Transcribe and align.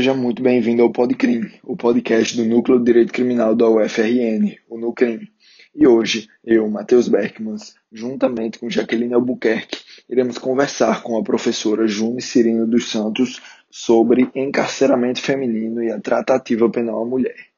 seja 0.00 0.14
muito 0.14 0.42
bem-vindo 0.42 0.80
ao 0.80 0.90
Podcrim, 0.90 1.42
o 1.62 1.76
podcast 1.76 2.34
do 2.34 2.46
Núcleo 2.46 2.78
de 2.78 2.86
Direito 2.86 3.12
Criminal 3.12 3.54
da 3.54 3.68
UFRN, 3.68 4.56
o 4.66 4.78
NUCRIM. 4.78 5.28
E 5.74 5.86
hoje, 5.86 6.26
eu, 6.42 6.66
Matheus 6.70 7.06
Beckmans, 7.06 7.74
juntamente 7.92 8.58
com 8.58 8.70
Jaqueline 8.70 9.12
Albuquerque, 9.12 9.78
iremos 10.08 10.38
conversar 10.38 11.02
com 11.02 11.18
a 11.18 11.22
professora 11.22 11.86
June 11.86 12.22
Cirino 12.22 12.66
dos 12.66 12.90
Santos 12.90 13.42
sobre 13.70 14.30
encarceramento 14.34 15.20
feminino 15.20 15.82
e 15.82 15.92
a 15.92 16.00
tratativa 16.00 16.70
penal 16.70 17.02
à 17.02 17.04
mulher. 17.04 17.48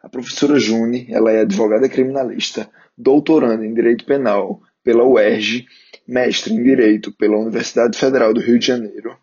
A 0.00 0.08
professora 0.08 0.60
June, 0.60 1.08
ela 1.10 1.32
é 1.32 1.40
advogada 1.40 1.88
criminalista, 1.88 2.70
doutoranda 2.96 3.66
em 3.66 3.74
Direito 3.74 4.04
Penal 4.04 4.62
pela 4.84 5.02
UERJ, 5.02 5.66
mestre 6.06 6.54
em 6.54 6.62
Direito 6.62 7.10
pela 7.10 7.36
Universidade 7.36 7.98
Federal 7.98 8.32
do 8.32 8.38
Rio 8.38 8.60
de 8.60 8.66
Janeiro, 8.68 9.16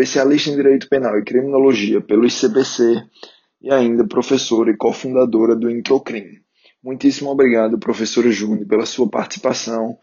especialista 0.00 0.50
em 0.50 0.56
Direito 0.56 0.88
Penal 0.88 1.18
e 1.18 1.24
Criminologia 1.24 2.00
pelo 2.00 2.26
ICPC 2.26 3.02
e 3.60 3.70
ainda 3.70 4.06
professora 4.06 4.70
e 4.70 4.76
cofundadora 4.76 5.54
do 5.54 5.70
Introcrim. 5.70 6.40
Muitíssimo 6.82 7.30
obrigado, 7.30 7.78
professora 7.78 8.30
Júnior, 8.30 8.66
pela 8.66 8.86
sua 8.86 9.08
participação 9.08 9.98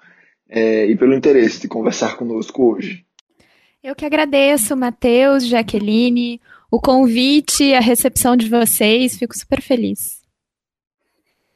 é, 0.48 0.86
e 0.86 0.96
pelo 0.96 1.16
interesse 1.16 1.62
de 1.62 1.68
conversar 1.68 2.16
conosco 2.16 2.72
hoje. 2.72 3.04
Eu 3.84 3.96
que 3.96 4.06
agradeço, 4.06 4.78
Matheus, 4.78 5.48
Jaqueline, 5.48 6.40
o 6.70 6.80
convite, 6.80 7.74
a 7.74 7.80
recepção 7.80 8.36
de 8.36 8.48
vocês, 8.48 9.18
fico 9.18 9.36
super 9.36 9.62
feliz. 9.62 10.22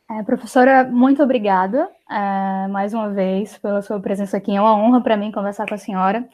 É, 0.09 0.23
professora, 0.23 0.83
muito 0.83 1.21
obrigada 1.21 1.87
é, 2.09 2.67
mais 2.67 2.93
uma 2.93 3.09
vez 3.09 3.57
pela 3.59 3.81
sua 3.81 3.99
presença 3.99 4.37
aqui. 4.37 4.55
É 4.55 4.59
uma 4.59 4.75
honra 4.75 5.01
para 5.01 5.15
mim 5.15 5.31
conversar 5.31 5.67
com 5.67 5.75
a 5.75 5.77
senhora. 5.77 6.27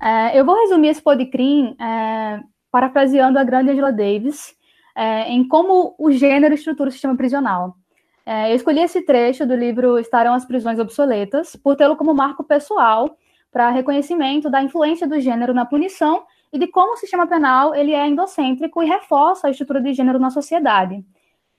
É, 0.00 0.38
eu 0.38 0.46
vou 0.46 0.56
resumir 0.56 0.88
esse 0.88 1.02
podcrim 1.02 1.76
é, 1.78 2.40
parafraseando 2.70 3.38
a 3.38 3.44
grande 3.44 3.70
Angela 3.70 3.92
Davis 3.92 4.54
é, 4.96 5.28
em 5.28 5.46
como 5.46 5.94
o 5.98 6.10
gênero 6.10 6.54
estrutura 6.54 6.88
o 6.88 6.92
sistema 6.92 7.14
prisional. 7.14 7.76
É, 8.24 8.50
eu 8.50 8.56
escolhi 8.56 8.80
esse 8.80 9.02
trecho 9.02 9.46
do 9.46 9.54
livro 9.54 9.98
Estarão 9.98 10.32
as 10.32 10.46
Prisões 10.46 10.78
Obsoletas 10.78 11.54
por 11.54 11.76
tê-lo 11.76 11.96
como 11.96 12.14
marco 12.14 12.42
pessoal 12.42 13.14
para 13.52 13.68
reconhecimento 13.70 14.48
da 14.48 14.62
influência 14.62 15.06
do 15.06 15.20
gênero 15.20 15.52
na 15.52 15.66
punição 15.66 16.22
e 16.50 16.58
de 16.58 16.66
como 16.66 16.94
o 16.94 16.96
sistema 16.96 17.26
penal 17.26 17.74
ele 17.74 17.92
é 17.92 18.06
endocêntrico 18.08 18.82
e 18.82 18.86
reforça 18.86 19.48
a 19.48 19.50
estrutura 19.50 19.82
de 19.82 19.92
gênero 19.92 20.18
na 20.18 20.30
sociedade. 20.30 21.04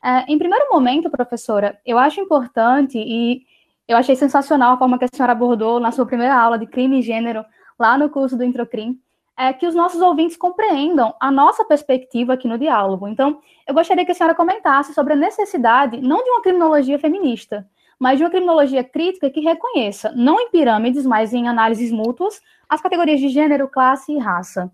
É, 0.03 0.25
em 0.27 0.37
primeiro 0.39 0.65
momento, 0.71 1.11
professora, 1.11 1.79
eu 1.85 1.99
acho 1.99 2.19
importante 2.19 2.97
e 2.97 3.43
eu 3.87 3.97
achei 3.97 4.15
sensacional 4.15 4.73
a 4.73 4.77
forma 4.77 4.97
que 4.97 5.05
a 5.05 5.09
senhora 5.13 5.33
abordou 5.33 5.79
na 5.79 5.91
sua 5.91 6.07
primeira 6.07 6.35
aula 6.35 6.57
de 6.57 6.65
crime 6.65 6.99
e 6.99 7.01
gênero 7.03 7.45
lá 7.81 7.97
no 7.97 8.09
curso 8.09 8.37
do 8.37 8.43
Introcrim, 8.43 8.97
é 9.37 9.51
que 9.51 9.65
os 9.65 9.73
nossos 9.73 9.99
ouvintes 10.01 10.37
compreendam 10.37 11.15
a 11.19 11.31
nossa 11.31 11.65
perspectiva 11.65 12.33
aqui 12.33 12.47
no 12.47 12.59
diálogo. 12.59 13.07
Então, 13.07 13.39
eu 13.67 13.73
gostaria 13.73 14.05
que 14.05 14.11
a 14.11 14.15
senhora 14.15 14.35
comentasse 14.35 14.93
sobre 14.93 15.13
a 15.13 15.15
necessidade 15.15 15.99
não 15.99 16.23
de 16.23 16.29
uma 16.29 16.41
criminologia 16.41 16.99
feminista, 16.99 17.67
mas 17.99 18.19
de 18.19 18.23
uma 18.23 18.29
criminologia 18.29 18.83
crítica 18.83 19.31
que 19.31 19.39
reconheça, 19.39 20.11
não 20.15 20.39
em 20.39 20.51
pirâmides, 20.51 21.05
mas 21.05 21.33
em 21.33 21.47
análises 21.47 21.91
mútuas, 21.91 22.39
as 22.69 22.81
categorias 22.81 23.19
de 23.19 23.29
gênero, 23.29 23.67
classe 23.67 24.13
e 24.13 24.19
raça. 24.19 24.71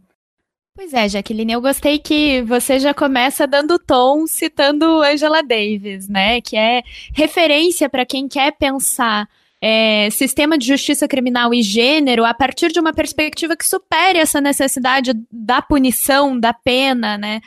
Pois 0.75 0.94
é, 0.94 1.09
Jaqueline, 1.09 1.53
eu 1.53 1.61
gostei 1.61 1.97
que 1.97 2.42
você 2.44 2.77
já 2.77 2.94
começa 2.94 3.47
dando 3.47 3.80
tom 3.80 4.27
citando 4.27 5.02
Angela 5.02 5.42
Davis, 5.42 6.08
né? 6.08 6.39
Que 6.39 6.55
é 6.55 6.83
referência 7.14 7.89
para 7.89 8.05
quem 8.05 8.27
quer 8.27 8.52
pensar 8.52 9.27
é, 9.61 10.09
sistema 10.11 10.58
de 10.58 10.67
justiça 10.67 11.08
criminal 11.08 11.54
e 11.54 11.61
gênero 11.61 12.26
a 12.26 12.33
partir 12.33 12.71
de 12.71 12.80
uma 12.80 12.93
perspectiva 12.93 13.55
que 13.55 13.65
supere 13.65 14.20
essa 14.20 14.39
necessidade 14.39 15.14
da 15.31 15.61
punição, 15.61 16.39
da 16.39 16.54
pena, 16.54 17.17
né? 17.17 17.42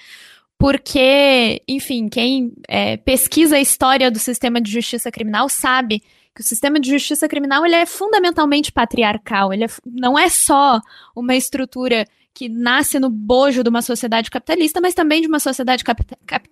Porque, 0.59 1.63
enfim, 1.67 2.09
quem 2.09 2.53
é, 2.69 2.97
pesquisa 2.99 3.57
a 3.57 3.61
história 3.61 4.11
do 4.11 4.19
sistema 4.19 4.61
de 4.61 4.71
justiça 4.71 5.11
criminal 5.11 5.49
sabe 5.49 6.03
que 6.35 6.43
o 6.43 6.45
sistema 6.45 6.79
de 6.79 6.91
justiça 6.91 7.27
criminal 7.29 7.65
ele 7.65 7.77
é 7.77 7.87
fundamentalmente 7.87 8.71
patriarcal. 8.71 9.53
Ele 9.53 9.65
é, 9.65 9.69
não 9.87 10.19
é 10.19 10.29
só 10.29 10.81
uma 11.17 11.35
estrutura 11.35 12.07
que 12.35 12.49
nasce 12.49 12.99
no 12.99 13.11
bojo 13.11 13.63
de 13.63 13.69
uma 13.69 13.83
sociedade 13.83 14.31
capitalista, 14.31 14.81
mas 14.81 14.95
também 14.95 15.21
de 15.21 15.27
uma 15.27 15.41
sociedade 15.41 15.85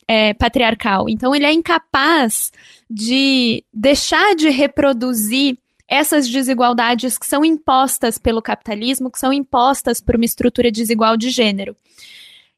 é, 0.07 0.35
patriarcal. 0.35 1.09
Então, 1.09 1.35
ele 1.35 1.47
é 1.47 1.53
incapaz 1.53 2.53
de 2.91 3.65
deixar 3.73 4.35
de 4.35 4.49
reproduzir 4.49 5.59
essas 5.89 6.29
desigualdades 6.29 7.17
que 7.17 7.27
são 7.27 7.45
impostas 7.45 8.19
pelo 8.19 8.43
capitalismo, 8.43 9.11
que 9.11 9.19
são 9.19 9.33
impostas 9.33 10.01
por 10.01 10.17
uma 10.17 10.25
estrutura 10.25 10.71
desigual 10.71 11.17
de 11.17 11.31
gênero. 11.31 11.75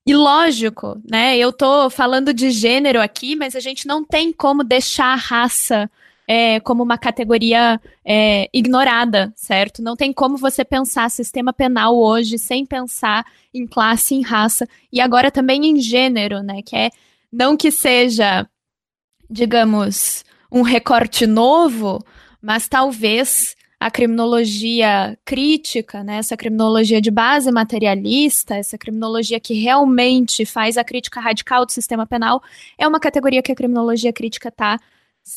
E 0.04 0.14
lógico, 0.14 1.00
né? 1.08 1.38
Eu 1.38 1.52
tô 1.52 1.88
falando 1.88 2.34
de 2.34 2.50
gênero 2.50 3.00
aqui, 3.00 3.36
mas 3.36 3.54
a 3.54 3.60
gente 3.60 3.86
não 3.86 4.04
tem 4.04 4.32
como 4.32 4.64
deixar 4.64 5.12
a 5.12 5.16
raça 5.16 5.90
é, 6.32 6.60
como 6.60 6.80
uma 6.80 6.96
categoria 6.96 7.80
é, 8.04 8.48
ignorada, 8.54 9.32
certo? 9.34 9.82
Não 9.82 9.96
tem 9.96 10.12
como 10.12 10.36
você 10.36 10.64
pensar 10.64 11.10
sistema 11.10 11.52
penal 11.52 11.98
hoje 11.98 12.38
sem 12.38 12.64
pensar 12.64 13.26
em 13.52 13.66
classe, 13.66 14.14
em 14.14 14.22
raça 14.22 14.64
e 14.92 15.00
agora 15.00 15.28
também 15.28 15.66
em 15.66 15.80
gênero, 15.80 16.40
né? 16.40 16.62
Que 16.64 16.76
é 16.76 16.90
não 17.32 17.56
que 17.56 17.72
seja, 17.72 18.48
digamos, 19.28 20.24
um 20.52 20.62
recorte 20.62 21.26
novo, 21.26 21.98
mas 22.40 22.68
talvez 22.68 23.56
a 23.80 23.90
criminologia 23.90 25.18
crítica, 25.24 26.04
né, 26.04 26.18
essa 26.18 26.36
criminologia 26.36 27.00
de 27.00 27.10
base 27.10 27.50
materialista, 27.50 28.54
essa 28.54 28.78
criminologia 28.78 29.40
que 29.40 29.54
realmente 29.54 30.46
faz 30.46 30.76
a 30.76 30.84
crítica 30.84 31.18
radical 31.18 31.66
do 31.66 31.72
sistema 31.72 32.06
penal, 32.06 32.40
é 32.78 32.86
uma 32.86 33.00
categoria 33.00 33.42
que 33.42 33.50
a 33.50 33.56
criminologia 33.56 34.12
crítica 34.12 34.48
está 34.48 34.78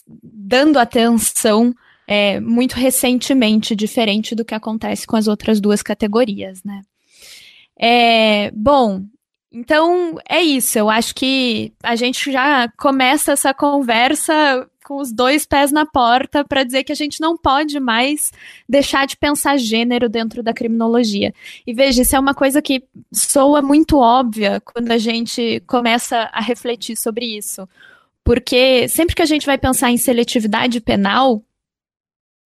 dando 0.07 0.77
atenção 0.77 1.73
é, 2.07 2.39
muito 2.39 2.73
recentemente, 2.73 3.75
diferente 3.75 4.35
do 4.35 4.45
que 4.45 4.55
acontece 4.55 5.07
com 5.07 5.15
as 5.15 5.27
outras 5.27 5.59
duas 5.59 5.81
categorias, 5.81 6.63
né? 6.63 6.81
É, 7.79 8.51
bom, 8.51 9.03
então 9.51 10.17
é 10.27 10.41
isso. 10.41 10.77
Eu 10.77 10.89
acho 10.89 11.13
que 11.13 11.73
a 11.83 11.95
gente 11.95 12.31
já 12.31 12.67
começa 12.77 13.33
essa 13.33 13.53
conversa 13.53 14.67
com 14.83 14.97
os 14.97 15.13
dois 15.13 15.45
pés 15.45 15.71
na 15.71 15.85
porta 15.85 16.43
para 16.43 16.63
dizer 16.63 16.83
que 16.83 16.91
a 16.91 16.95
gente 16.95 17.21
não 17.21 17.37
pode 17.37 17.79
mais 17.79 18.31
deixar 18.67 19.07
de 19.07 19.15
pensar 19.15 19.57
gênero 19.57 20.09
dentro 20.09 20.43
da 20.43 20.53
criminologia. 20.53 21.33
E 21.65 21.73
veja, 21.73 22.01
isso 22.01 22.15
é 22.15 22.19
uma 22.19 22.33
coisa 22.33 22.61
que 22.61 22.83
soa 23.11 23.61
muito 23.61 23.97
óbvia 23.97 24.59
quando 24.59 24.91
a 24.91 24.97
gente 24.97 25.61
começa 25.65 26.29
a 26.33 26.41
refletir 26.41 26.97
sobre 26.97 27.25
isso. 27.25 27.67
Porque 28.23 28.87
sempre 28.87 29.15
que 29.15 29.21
a 29.21 29.25
gente 29.25 29.45
vai 29.45 29.57
pensar 29.57 29.91
em 29.91 29.97
seletividade 29.97 30.79
penal, 30.79 31.43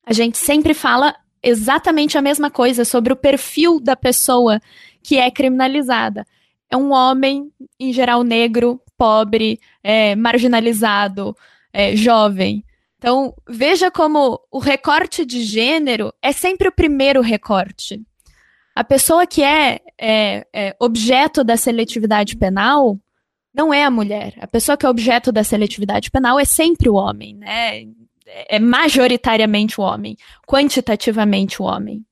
a 0.06 0.14
gente 0.14 0.38
sempre 0.38 0.74
fala 0.74 1.16
exatamente 1.44 2.18
a 2.18 2.22
mesma 2.22 2.50
coisa 2.50 2.84
sobre 2.84 3.14
o 3.14 3.16
perfil 3.16 3.80
da 3.80 3.96
pessoa 3.96 4.60
que 5.04 5.18
é 5.18 5.30
criminalizada. 5.30 6.26
É 6.70 6.76
um 6.76 6.92
homem, 6.92 7.52
em 7.80 7.94
geral 7.94 8.24
negro, 8.24 8.82
pobre, 8.98 9.60
é, 9.84 10.16
marginalizado, 10.16 11.36
é, 11.72 11.96
jovem. 11.96 12.66
Então, 12.98 13.34
veja 13.48 13.92
como 13.92 14.40
o 14.52 14.60
recorte 14.60 15.24
de 15.24 15.44
gênero 15.44 16.12
é 16.22 16.32
sempre 16.32 16.68
o 16.68 16.72
primeiro 16.72 17.22
recorte. 17.22 18.02
A 18.76 18.84
pessoa 18.84 19.26
que 19.26 19.44
é, 19.44 19.80
é, 20.00 20.48
é 20.54 20.76
objeto 20.80 21.44
da 21.44 21.56
seletividade 21.56 22.36
penal, 22.36 23.00
não 23.58 23.74
é 23.74 23.84
a 23.84 23.90
mulher. 23.90 24.36
A 24.40 24.48
pessoa 24.48 24.78
que 24.78 24.86
é 24.86 24.90
objeto 24.90 25.32
da 25.32 25.44
seletividade 25.44 26.12
penal 26.12 26.40
é 26.40 26.46
sempre 26.46 26.88
o 26.88 26.94
homem, 26.94 27.36
né? 27.36 27.86
É 28.48 28.60
majoritariamente 28.60 29.82
o 29.82 29.84
homem, 29.84 30.16
quantitativamente 30.46 31.62
o 31.62 31.66
homem. 31.66 32.06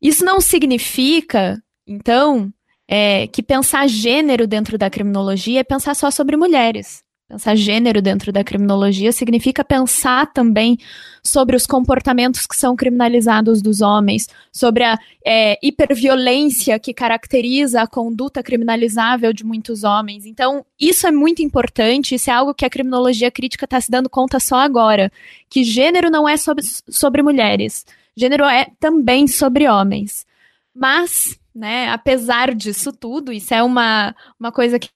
Isso 0.00 0.24
não 0.24 0.40
significa, 0.40 1.62
então, 1.86 2.52
é, 2.88 3.28
que 3.28 3.42
pensar 3.42 3.88
gênero 3.88 4.46
dentro 4.46 4.76
da 4.76 4.90
criminologia 4.90 5.60
é 5.60 5.64
pensar 5.64 5.94
só 5.94 6.10
sobre 6.10 6.36
mulheres. 6.36 7.02
Pensar 7.32 7.56
gênero 7.56 8.02
dentro 8.02 8.30
da 8.30 8.44
criminologia 8.44 9.10
significa 9.10 9.64
pensar 9.64 10.30
também 10.34 10.76
sobre 11.24 11.56
os 11.56 11.64
comportamentos 11.64 12.46
que 12.46 12.54
são 12.54 12.76
criminalizados 12.76 13.62
dos 13.62 13.80
homens, 13.80 14.28
sobre 14.52 14.84
a 14.84 14.98
é, 15.24 15.58
hiperviolência 15.62 16.78
que 16.78 16.92
caracteriza 16.92 17.80
a 17.80 17.86
conduta 17.86 18.42
criminalizável 18.42 19.32
de 19.32 19.46
muitos 19.46 19.82
homens. 19.82 20.26
Então, 20.26 20.62
isso 20.78 21.06
é 21.06 21.10
muito 21.10 21.40
importante, 21.40 22.16
isso 22.16 22.28
é 22.28 22.34
algo 22.34 22.52
que 22.52 22.66
a 22.66 22.70
criminologia 22.70 23.30
crítica 23.30 23.64
está 23.64 23.80
se 23.80 23.90
dando 23.90 24.10
conta 24.10 24.38
só 24.38 24.56
agora, 24.56 25.10
que 25.48 25.64
gênero 25.64 26.10
não 26.10 26.28
é 26.28 26.36
sobre, 26.36 26.62
sobre 26.90 27.22
mulheres, 27.22 27.86
gênero 28.14 28.44
é 28.44 28.66
também 28.78 29.26
sobre 29.26 29.66
homens. 29.66 30.26
Mas, 30.74 31.40
né, 31.54 31.88
apesar 31.88 32.54
disso 32.54 32.92
tudo, 32.92 33.32
isso 33.32 33.54
é 33.54 33.62
uma, 33.62 34.14
uma 34.38 34.52
coisa 34.52 34.78
que 34.78 34.90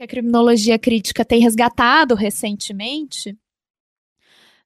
que 0.00 0.04
a 0.04 0.08
criminologia 0.08 0.78
crítica 0.78 1.26
tem 1.26 1.40
resgatado 1.42 2.14
recentemente, 2.14 3.36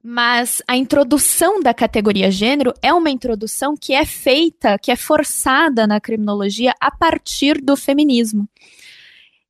mas 0.00 0.62
a 0.68 0.76
introdução 0.76 1.60
da 1.60 1.74
categoria 1.74 2.30
gênero 2.30 2.72
é 2.80 2.94
uma 2.94 3.10
introdução 3.10 3.74
que 3.76 3.94
é 3.94 4.04
feita, 4.04 4.78
que 4.78 4.92
é 4.92 4.96
forçada 4.96 5.88
na 5.88 6.00
criminologia 6.00 6.72
a 6.80 6.88
partir 6.88 7.60
do 7.60 7.76
feminismo. 7.76 8.48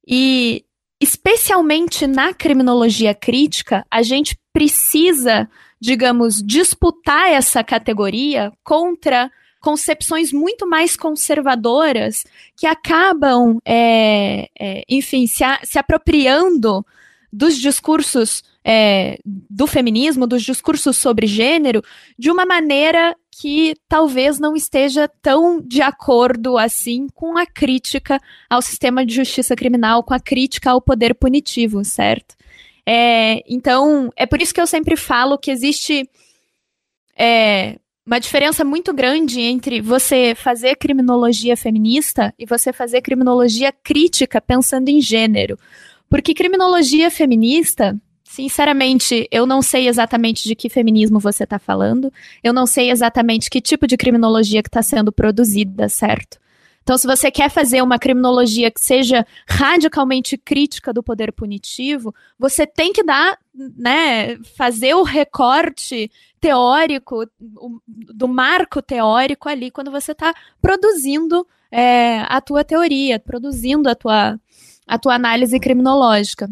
E, 0.09 0.65
especialmente 0.99 2.07
na 2.07 2.33
criminologia 2.33 3.15
crítica, 3.15 3.85
a 3.91 4.01
gente 4.03 4.39
precisa, 4.55 5.51
digamos, 5.79 6.43
disputar 6.43 7.29
essa 7.29 7.63
categoria 7.63 8.51
contra 8.63 9.31
concepções 9.65 10.31
muito 10.31 10.69
mais 10.69 10.95
conservadoras 10.95 12.23
que 12.55 12.67
acabam, 12.67 13.59
é, 13.65 14.51
é, 14.61 14.85
enfim, 14.87 15.27
se, 15.27 15.43
a, 15.43 15.59
se 15.65 15.79
apropriando 15.79 16.85
dos 17.33 17.57
discursos 17.57 18.45
é, 18.63 19.19
do 19.25 19.67
feminismo, 19.67 20.27
dos 20.27 20.43
discursos 20.43 20.99
sobre 20.99 21.27
gênero, 21.27 21.83
de 22.19 22.31
uma 22.31 22.45
maneira 22.45 23.17
que 23.31 23.75
talvez 23.89 24.39
não 24.39 24.55
esteja 24.55 25.09
tão 25.23 25.63
de 25.63 25.81
acordo 25.81 26.59
assim 26.59 27.09
com 27.15 27.39
a 27.39 27.47
crítica 27.47 28.21
ao 28.51 28.61
sistema 28.61 29.05
de 29.05 29.15
justiça 29.15 29.57
criminal, 29.57 30.05
com 30.05 30.13
a 30.13 30.21
crítica 30.21 30.73
ao 30.73 30.83
poder 30.83 31.15
punitivo, 31.15 31.83
certo? 31.87 32.37
É, 32.87 33.43
então, 33.49 34.13
é 34.15 34.27
por 34.27 34.43
isso 34.43 34.53
que 34.53 34.61
eu 34.61 34.67
sempre 34.67 34.95
falo 34.95 35.39
que 35.39 35.51
existe 35.51 36.07
é, 37.17 37.79
uma 38.07 38.19
diferença 38.19 38.65
muito 38.65 38.93
grande 38.93 39.41
entre 39.41 39.81
você 39.81 40.35
fazer 40.35 40.77
criminologia 40.77 41.57
feminista 41.57 42.35
e 42.39 42.45
você 42.45 42.73
fazer 42.73 43.01
criminologia 43.01 43.73
crítica 43.73 44.41
pensando 44.41 44.89
em 44.89 45.01
gênero. 45.01 45.59
Porque 46.09 46.35
criminologia 46.35 47.11
feminista 47.11 47.99
Sinceramente, 48.35 49.29
eu 49.31 49.47
não 49.47 49.63
sei 49.63 49.87
exatamente 49.87 50.43
de 50.43 50.57
que 50.57 50.69
feminismo 50.69 51.21
você 51.21 51.45
está 51.45 51.57
falando. 51.57 52.13
Eu 52.43 52.53
não 52.53 52.67
sei 52.67 52.91
exatamente 52.91 53.49
que 53.49 53.61
tipo 53.61 53.87
de 53.87 53.97
criminologia 53.97 54.61
que 54.61 54.69
está 54.69 54.83
sendo 54.83 55.13
produzida, 55.13 55.89
certo? 55.89 56.41
Então, 56.83 56.99
se 56.99 57.07
você 57.07 57.31
quer 57.31 57.49
fazer 57.49 57.81
uma 57.81 57.97
criminologia 57.97 58.73
que 58.73 58.81
seja 58.81 59.25
radicalmente 59.49 60.37
crítica 60.37 60.93
do 60.93 61.01
poder 61.01 61.33
punitivo, 61.33 62.13
você 62.37 62.67
tem 62.67 62.93
que 62.93 63.05
dar, 63.05 63.39
né, 63.55 64.37
fazer 64.57 64.95
o 64.95 65.05
recorte 65.05 66.11
teórico, 66.45 67.27
do 67.89 68.29
marco 68.29 68.83
teórico 68.83 69.49
ali, 69.49 69.71
quando 69.71 69.91
você 69.91 70.13
está 70.13 70.35
produzindo 70.61 71.47
é, 71.73 72.19
a 72.29 72.39
tua 72.39 72.63
teoria, 72.63 73.19
produzindo 73.19 73.89
a 73.89 73.95
tua, 73.95 74.39
a 74.87 74.99
tua 74.99 75.15
análise 75.15 75.59
criminológica. 75.59 76.51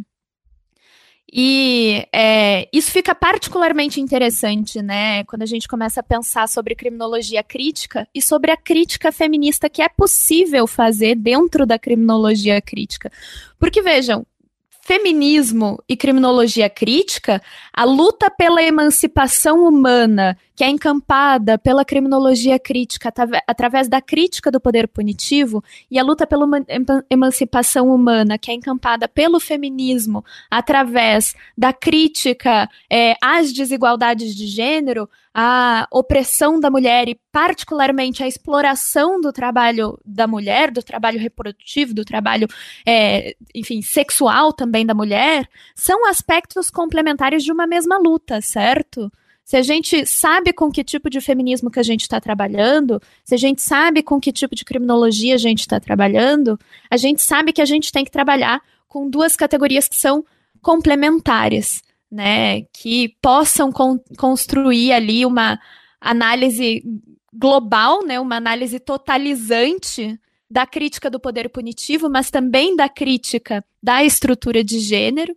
E 1.30 2.06
é, 2.10 2.68
isso 2.72 2.90
fica 2.90 3.14
particularmente 3.14 4.00
interessante, 4.00 4.80
né, 4.80 5.24
quando 5.24 5.42
a 5.42 5.46
gente 5.46 5.68
começa 5.68 6.00
a 6.00 6.02
pensar 6.02 6.48
sobre 6.48 6.74
criminologia 6.74 7.42
crítica 7.42 8.08
e 8.14 8.22
sobre 8.22 8.50
a 8.50 8.56
crítica 8.56 9.12
feminista 9.12 9.68
que 9.68 9.82
é 9.82 9.90
possível 9.90 10.66
fazer 10.66 11.16
dentro 11.16 11.66
da 11.66 11.78
criminologia 11.78 12.62
crítica. 12.62 13.12
Porque, 13.58 13.82
vejam, 13.82 14.26
feminismo 14.82 15.82
e 15.88 15.96
criminologia 15.96 16.68
crítica, 16.68 17.40
a 17.72 17.84
luta 17.84 18.28
pela 18.28 18.60
emancipação 18.60 19.64
humana, 19.64 20.36
que 20.56 20.64
é 20.64 20.68
encampada 20.68 21.56
pela 21.56 21.84
criminologia 21.84 22.58
crítica 22.58 23.12
através 23.46 23.88
da 23.88 24.00
crítica 24.00 24.50
do 24.50 24.60
poder 24.60 24.88
punitivo, 24.88 25.62
e 25.88 25.98
a 25.98 26.02
luta 26.02 26.26
pela 26.26 26.46
emancipação 27.08 27.94
humana, 27.94 28.36
que 28.36 28.50
é 28.50 28.54
encampada 28.54 29.06
pelo 29.06 29.38
feminismo 29.38 30.24
através 30.50 31.34
da 31.56 31.72
crítica 31.72 32.68
é, 32.90 33.14
às 33.22 33.52
desigualdades 33.52 34.34
de 34.34 34.48
gênero, 34.48 35.08
a 35.34 35.86
opressão 35.90 36.60
da 36.60 36.70
mulher 36.70 37.08
e, 37.08 37.18
particularmente, 37.30 38.22
a 38.22 38.28
exploração 38.28 39.20
do 39.20 39.32
trabalho 39.32 39.98
da 40.04 40.26
mulher, 40.26 40.70
do 40.70 40.82
trabalho 40.82 41.18
reprodutivo, 41.18 41.94
do 41.94 42.04
trabalho, 42.04 42.46
é, 42.86 43.34
enfim, 43.54 43.80
sexual 43.80 44.52
também 44.52 44.84
da 44.84 44.94
mulher, 44.94 45.48
são 45.74 46.06
aspectos 46.06 46.68
complementares 46.68 47.42
de 47.42 47.50
uma 47.50 47.66
mesma 47.66 47.98
luta, 47.98 48.40
certo? 48.42 49.10
Se 49.44 49.56
a 49.56 49.62
gente 49.62 50.06
sabe 50.06 50.52
com 50.52 50.70
que 50.70 50.84
tipo 50.84 51.10
de 51.10 51.20
feminismo 51.20 51.70
que 51.70 51.80
a 51.80 51.82
gente 51.82 52.02
está 52.02 52.20
trabalhando, 52.20 53.00
se 53.24 53.34
a 53.34 53.38
gente 53.38 53.60
sabe 53.60 54.02
com 54.02 54.20
que 54.20 54.32
tipo 54.32 54.54
de 54.54 54.64
criminologia 54.64 55.34
a 55.34 55.38
gente 55.38 55.60
está 55.60 55.80
trabalhando, 55.80 56.58
a 56.90 56.96
gente 56.96 57.22
sabe 57.22 57.52
que 57.52 57.60
a 57.60 57.64
gente 57.64 57.90
tem 57.90 58.04
que 58.04 58.10
trabalhar 58.10 58.62
com 58.86 59.08
duas 59.08 59.34
categorias 59.34 59.88
que 59.88 59.96
são 59.96 60.24
complementares 60.60 61.82
né, 62.12 62.62
que 62.74 63.16
possam 63.22 63.72
con 63.72 63.98
construir 64.18 64.92
ali 64.92 65.24
uma 65.24 65.58
análise 65.98 66.84
global, 67.32 68.04
né, 68.04 68.20
uma 68.20 68.36
análise 68.36 68.78
totalizante 68.78 70.20
da 70.50 70.66
crítica 70.66 71.08
do 71.08 71.18
poder 71.18 71.48
punitivo, 71.48 72.10
mas 72.10 72.30
também 72.30 72.76
da 72.76 72.86
crítica 72.86 73.64
da 73.82 74.04
estrutura 74.04 74.62
de 74.62 74.78
gênero. 74.78 75.34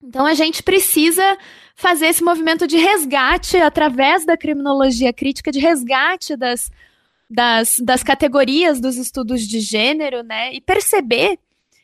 Então 0.00 0.24
a 0.24 0.34
gente 0.34 0.62
precisa 0.62 1.36
fazer 1.74 2.06
esse 2.06 2.22
movimento 2.22 2.68
de 2.68 2.76
resgate 2.76 3.56
através 3.56 4.24
da 4.24 4.36
criminologia 4.36 5.12
crítica, 5.12 5.50
de 5.50 5.58
resgate 5.58 6.36
das, 6.36 6.70
das, 7.28 7.80
das 7.80 8.04
categorias 8.04 8.80
dos 8.80 8.96
estudos 8.96 9.42
de 9.42 9.58
gênero, 9.58 10.22
né? 10.22 10.54
E 10.54 10.60
perceber 10.60 11.40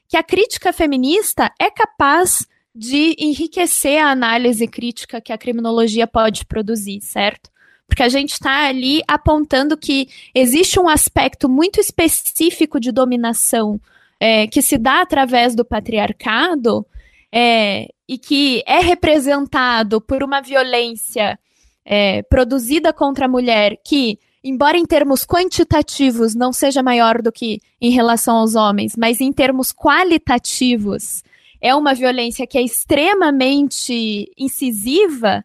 que 0.08 0.16
a 0.16 0.22
crítica 0.22 0.72
feminista 0.72 1.52
é 1.58 1.68
capaz 1.68 2.46
de 2.74 3.14
enriquecer 3.18 4.02
a 4.02 4.10
análise 4.10 4.66
crítica 4.66 5.20
que 5.20 5.32
a 5.32 5.38
criminologia 5.38 6.06
pode 6.06 6.44
produzir, 6.46 7.00
certo? 7.00 7.50
Porque 7.86 8.02
a 8.02 8.08
gente 8.08 8.32
está 8.32 8.66
ali 8.66 9.02
apontando 9.06 9.76
que 9.76 10.08
existe 10.34 10.80
um 10.80 10.88
aspecto 10.88 11.48
muito 11.48 11.78
específico 11.78 12.80
de 12.80 12.90
dominação 12.90 13.78
é, 14.18 14.46
que 14.46 14.62
se 14.62 14.78
dá 14.78 15.02
através 15.02 15.54
do 15.54 15.64
patriarcado 15.64 16.86
é, 17.30 17.88
e 18.08 18.16
que 18.16 18.62
é 18.66 18.78
representado 18.78 20.00
por 20.00 20.22
uma 20.22 20.40
violência 20.40 21.38
é, 21.84 22.22
produzida 22.22 22.92
contra 22.92 23.26
a 23.26 23.28
mulher 23.28 23.76
que, 23.84 24.18
embora 24.42 24.78
em 24.78 24.86
termos 24.86 25.26
quantitativos 25.26 26.34
não 26.34 26.52
seja 26.52 26.82
maior 26.82 27.20
do 27.20 27.32
que 27.32 27.60
em 27.80 27.90
relação 27.90 28.36
aos 28.36 28.54
homens, 28.54 28.94
mas 28.96 29.20
em 29.20 29.32
termos 29.32 29.72
qualitativos 29.72 31.22
é 31.62 31.72
uma 31.74 31.94
violência 31.94 32.44
que 32.44 32.58
é 32.58 32.62
extremamente 32.62 34.28
incisiva, 34.36 35.44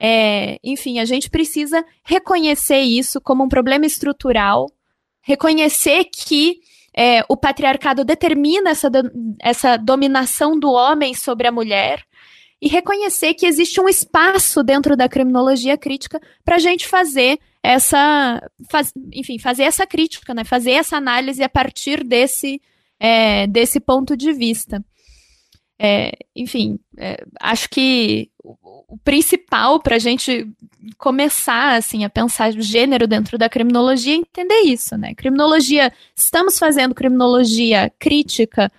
é, 0.00 0.58
enfim, 0.64 0.98
a 0.98 1.04
gente 1.04 1.28
precisa 1.28 1.84
reconhecer 2.02 2.80
isso 2.80 3.20
como 3.20 3.44
um 3.44 3.48
problema 3.48 3.84
estrutural, 3.84 4.66
reconhecer 5.20 6.04
que 6.04 6.60
é, 6.96 7.22
o 7.28 7.36
patriarcado 7.36 8.02
determina 8.02 8.70
essa, 8.70 8.88
do, 8.88 9.10
essa 9.40 9.76
dominação 9.76 10.58
do 10.58 10.70
homem 10.70 11.12
sobre 11.12 11.46
a 11.46 11.52
mulher 11.52 12.02
e 12.62 12.66
reconhecer 12.66 13.34
que 13.34 13.46
existe 13.46 13.78
um 13.78 13.88
espaço 13.88 14.62
dentro 14.62 14.96
da 14.96 15.08
criminologia 15.08 15.76
crítica 15.76 16.18
para 16.44 16.56
a 16.56 16.58
gente 16.58 16.88
fazer 16.88 17.38
essa, 17.62 18.40
faz, 18.70 18.90
enfim, 19.12 19.38
fazer 19.38 19.64
essa 19.64 19.86
crítica, 19.86 20.32
né, 20.32 20.44
fazer 20.44 20.72
essa 20.72 20.96
análise 20.96 21.42
a 21.42 21.48
partir 21.48 22.02
desse, 22.02 22.60
é, 22.98 23.46
desse 23.46 23.78
ponto 23.78 24.16
de 24.16 24.32
vista. 24.32 24.82
É, 25.80 26.12
enfim, 26.34 26.78
é, 26.96 27.24
acho 27.40 27.70
que 27.70 28.30
o, 28.42 28.56
o 28.88 28.98
principal 28.98 29.80
para 29.80 29.96
a 29.96 29.98
gente 29.98 30.48
começar 30.96 31.76
assim 31.76 32.04
a 32.04 32.10
pensar 32.10 32.50
o 32.52 32.60
gênero 32.60 33.06
dentro 33.06 33.38
da 33.38 33.48
criminologia 33.48 34.14
é 34.14 34.16
entender 34.16 34.60
isso, 34.62 34.96
né? 34.96 35.14
Criminologia, 35.14 35.92
estamos 36.16 36.58
fazendo 36.58 36.94
criminologia 36.94 37.92
crítica 37.98 38.72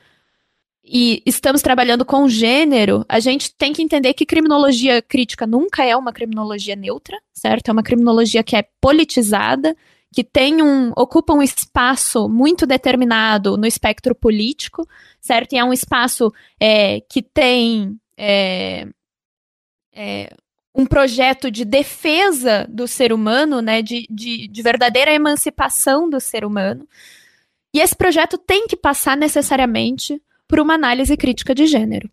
e 0.84 1.22
estamos 1.25 1.62
trabalhando 1.62 2.03
com 2.03 2.27
gênero, 2.27 3.06
a 3.08 3.20
gente 3.20 3.53
tem 3.53 3.72
que 3.72 3.84
entender 3.84 4.13
que 4.15 4.25
criminologia 4.25 5.01
crítica 5.03 5.46
nunca 5.46 5.86
é 5.86 5.96
uma 5.96 6.12
criminologia 6.12 6.75
neutra, 6.75 7.15
certo? 7.32 7.70
É 7.70 7.72
uma 7.72 7.84
criminologia 7.84 8.44
que 8.44 8.56
é 8.56 8.65
politizada, 8.82 9.77
que 10.13 10.24
tem 10.24 10.62
um, 10.62 10.92
ocupa 10.98 11.34
um 11.34 11.42
espaço 11.42 12.28
muito 12.28 12.66
determinado 12.66 13.58
no 13.58 13.66
espectro 13.66 14.16
político, 14.16 14.88
certo? 15.22 15.54
E 15.54 15.58
é 15.58 15.63
um 15.63 15.74
espaço 15.74 16.34
é, 16.60 17.01
que 17.01 17.22
tem 17.22 18.00
é, 18.18 18.88
é, 19.94 20.34
um 20.74 20.86
projeto 20.86 21.51
de 21.51 21.63
defesa 21.63 22.66
do 22.70 22.88
ser 22.88 23.13
humano, 23.13 23.62
né? 23.62 23.82
De, 23.82 24.08
de, 24.10 24.48
de 24.48 24.62
verdadeira 24.62 25.13
emancipação 25.13 26.10
do 26.10 26.20
ser 26.20 26.44
humano. 26.44 26.88
E 27.74 27.80
esse 27.80 27.96
projeto 27.96 28.38
tem 28.38 28.68
que 28.68 28.75
passar 28.75 29.16
necessariamente 29.16 30.20
por 30.48 30.60
uma 30.60 30.74
análise 30.74 31.16
crítica 31.16 31.54
de 31.54 31.68
gênero. 31.68 32.10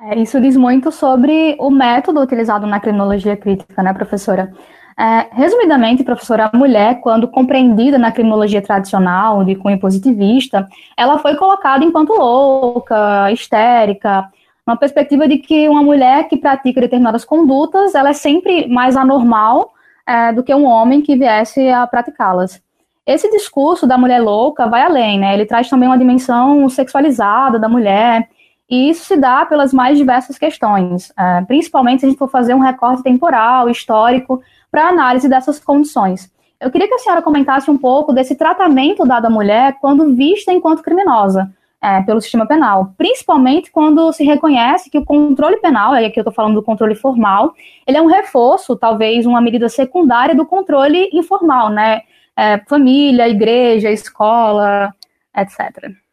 É, 0.00 0.20
isso 0.20 0.40
diz 0.40 0.56
muito 0.56 0.92
sobre 0.92 1.56
o 1.58 1.70
método 1.70 2.20
utilizado 2.20 2.66
na 2.66 2.78
criminologia 2.78 3.36
crítica, 3.36 3.82
né, 3.82 3.92
professora? 3.92 4.52
É, 4.98 5.26
resumidamente, 5.32 6.04
professora, 6.04 6.50
a 6.52 6.56
mulher, 6.56 7.00
quando 7.00 7.26
compreendida 7.26 7.98
na 7.98 8.12
criminologia 8.12 8.62
tradicional, 8.62 9.44
de 9.44 9.56
cunho 9.56 9.78
positivista, 9.78 10.68
ela 10.96 11.18
foi 11.18 11.34
colocada 11.34 11.84
enquanto 11.84 12.12
louca, 12.12 13.30
histérica, 13.32 14.30
uma 14.66 14.76
perspectiva 14.76 15.28
de 15.28 15.38
que 15.38 15.68
uma 15.68 15.82
mulher 15.82 16.28
que 16.28 16.36
pratica 16.36 16.80
determinadas 16.80 17.24
condutas, 17.24 17.94
ela 17.94 18.10
é 18.10 18.14
sempre 18.14 18.66
mais 18.68 18.96
anormal 18.96 19.72
é, 20.06 20.32
do 20.32 20.42
que 20.42 20.54
um 20.54 20.64
homem 20.64 21.02
que 21.02 21.16
viesse 21.16 21.68
a 21.68 21.86
praticá-las. 21.86 22.62
Esse 23.06 23.30
discurso 23.30 23.86
da 23.86 23.98
mulher 23.98 24.22
louca 24.22 24.66
vai 24.66 24.82
além, 24.82 25.18
né? 25.18 25.34
Ele 25.34 25.44
traz 25.44 25.68
também 25.68 25.88
uma 25.88 25.98
dimensão 25.98 26.66
sexualizada 26.70 27.58
da 27.58 27.68
mulher, 27.68 28.28
e 28.68 28.90
isso 28.90 29.04
se 29.04 29.16
dá 29.16 29.44
pelas 29.44 29.72
mais 29.72 29.98
diversas 29.98 30.38
questões, 30.38 31.12
é, 31.18 31.42
principalmente 31.42 32.00
se 32.00 32.06
a 32.06 32.08
gente 32.08 32.18
for 32.18 32.30
fazer 32.30 32.54
um 32.54 32.60
recorte 32.60 33.02
temporal, 33.02 33.68
histórico, 33.68 34.42
para 34.70 34.88
análise 34.88 35.28
dessas 35.28 35.60
condições. 35.60 36.32
Eu 36.60 36.70
queria 36.70 36.88
que 36.88 36.94
a 36.94 36.98
senhora 36.98 37.20
comentasse 37.20 37.70
um 37.70 37.76
pouco 37.76 38.12
desse 38.12 38.34
tratamento 38.34 39.04
dado 39.04 39.26
à 39.26 39.30
mulher 39.30 39.76
quando 39.80 40.14
vista 40.14 40.52
enquanto 40.52 40.82
criminosa 40.82 41.52
é, 41.84 42.00
pelo 42.00 42.20
sistema 42.20 42.46
penal, 42.46 42.94
principalmente 42.96 43.70
quando 43.70 44.10
se 44.14 44.24
reconhece 44.24 44.88
que 44.88 44.96
o 44.96 45.04
controle 45.04 45.58
penal, 45.60 45.94
e 45.94 46.06
aqui 46.06 46.18
eu 46.18 46.22
estou 46.22 46.32
falando 46.32 46.54
do 46.54 46.62
controle 46.62 46.94
formal, 46.94 47.52
ele 47.86 47.98
é 47.98 48.02
um 48.02 48.06
reforço, 48.06 48.74
talvez 48.74 49.26
uma 49.26 49.42
medida 49.42 49.68
secundária 49.68 50.34
do 50.34 50.46
controle 50.46 51.10
informal, 51.12 51.68
né? 51.68 52.00
É, 52.34 52.58
família, 52.66 53.28
igreja, 53.28 53.90
escola, 53.90 54.94
etc. 55.36 56.03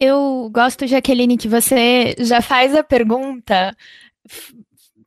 Eu 0.00 0.48
gosto, 0.50 0.86
Jaqueline, 0.86 1.36
que 1.36 1.46
você 1.46 2.16
já 2.18 2.40
faz 2.40 2.74
a 2.74 2.82
pergunta 2.82 3.76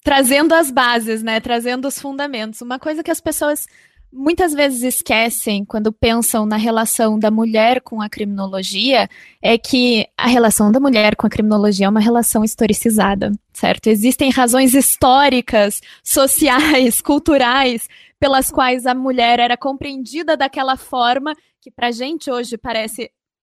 trazendo 0.04 0.54
as 0.54 0.70
bases, 0.70 1.24
né? 1.24 1.40
Trazendo 1.40 1.88
os 1.88 1.98
fundamentos. 2.00 2.62
Uma 2.62 2.78
coisa 2.78 3.02
que 3.02 3.10
as 3.10 3.20
pessoas 3.20 3.66
muitas 4.12 4.54
vezes 4.54 4.84
esquecem 4.84 5.66
quando 5.66 5.92
pensam 5.92 6.46
na 6.46 6.58
relação 6.58 7.18
da 7.18 7.32
mulher 7.32 7.82
com 7.82 8.00
a 8.00 8.08
criminologia 8.08 9.10
é 9.42 9.58
que 9.58 10.08
a 10.16 10.28
relação 10.28 10.72
da 10.72 10.80
mulher 10.80 11.16
com 11.16 11.26
a 11.26 11.30
criminologia 11.30 11.88
é 11.88 11.90
uma 11.90 12.00
relação 12.00 12.44
historicizada, 12.44 13.32
certo? 13.52 13.88
Existem 13.88 14.30
razões 14.30 14.76
históricas, 14.76 15.82
sociais, 16.04 17.02
culturais 17.02 17.90
pelas 18.20 18.52
quais 18.52 18.86
a 18.86 18.94
mulher 18.94 19.40
era 19.40 19.58
compreendida 19.58 20.38
daquela 20.38 20.78
forma 20.78 21.36
que 21.60 21.72
para 21.72 21.90
gente 21.92 22.30
hoje 22.30 22.58
parece 22.58 23.10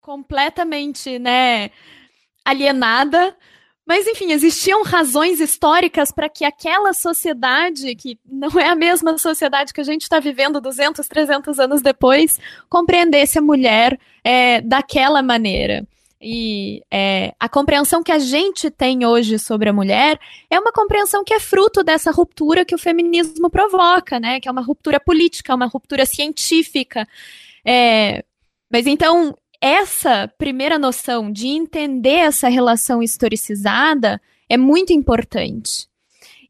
completamente, 0.07 1.19
né, 1.19 1.69
alienada, 2.45 3.37
mas, 3.85 4.07
enfim, 4.07 4.31
existiam 4.31 4.85
razões 4.85 5.41
históricas 5.41 6.13
para 6.13 6.29
que 6.29 6.45
aquela 6.45 6.93
sociedade, 6.93 7.93
que 7.97 8.17
não 8.25 8.49
é 8.57 8.69
a 8.69 8.77
mesma 8.77 9.19
sociedade 9.19 9.73
que 9.73 9.81
a 9.81 9.85
gente 9.85 10.03
está 10.03 10.21
vivendo 10.21 10.61
200, 10.61 11.09
300 11.09 11.59
anos 11.59 11.83
depois, 11.83 12.39
compreendesse 12.69 13.37
a 13.37 13.43
mulher 13.43 13.99
é, 14.23 14.61
daquela 14.61 15.23
maneira. 15.23 15.85
E 16.21 16.83
é, 16.89 17.35
a 17.39 17.49
compreensão 17.49 18.01
que 18.03 18.13
a 18.13 18.19
gente 18.21 18.71
tem 18.71 19.05
hoje 19.05 19.41
sobre 19.41 19.69
a 19.69 19.73
mulher 19.73 20.21
é 20.49 20.59
uma 20.59 20.73
compreensão 20.73 21.25
que 21.25 21.35
é 21.35 21.41
fruto 21.41 21.83
dessa 21.83 22.13
ruptura 22.13 22.65
que 22.65 22.75
o 22.75 22.79
feminismo 22.79 23.51
provoca, 23.51 24.21
né? 24.21 24.41
Que 24.41 24.49
é 24.49 24.53
uma 24.53 24.63
ruptura 24.63 25.01
política, 25.01 25.55
uma 25.55 25.67
ruptura 25.67 26.07
científica. 26.07 27.07
É, 27.65 28.25
mas 28.71 28.87
então, 28.87 29.37
essa 29.61 30.29
primeira 30.39 30.79
noção 30.79 31.31
de 31.31 31.49
entender 31.49 32.17
essa 32.17 32.49
relação 32.49 33.03
historicizada 33.03 34.21
é 34.49 34.57
muito 34.57 34.93
importante. 34.93 35.89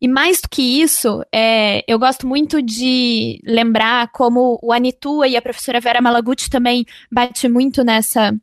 E 0.01 0.07
mais 0.07 0.41
do 0.41 0.49
que 0.49 0.63
isso, 0.63 1.23
é, 1.33 1.83
eu 1.89 1.99
gosto 1.99 2.27
muito 2.27 2.61
de 2.61 3.41
lembrar 3.45 4.11
como 4.13 4.59
o 4.63 4.73
Anitua 4.73 5.27
e 5.27 5.37
a 5.37 5.43
professora 5.43 5.81
Vera 5.81 6.03
Malaguti 6.03 6.51
também 6.51 6.85
bate 7.11 7.49
muito 7.49 7.83
nessa, 7.83 8.35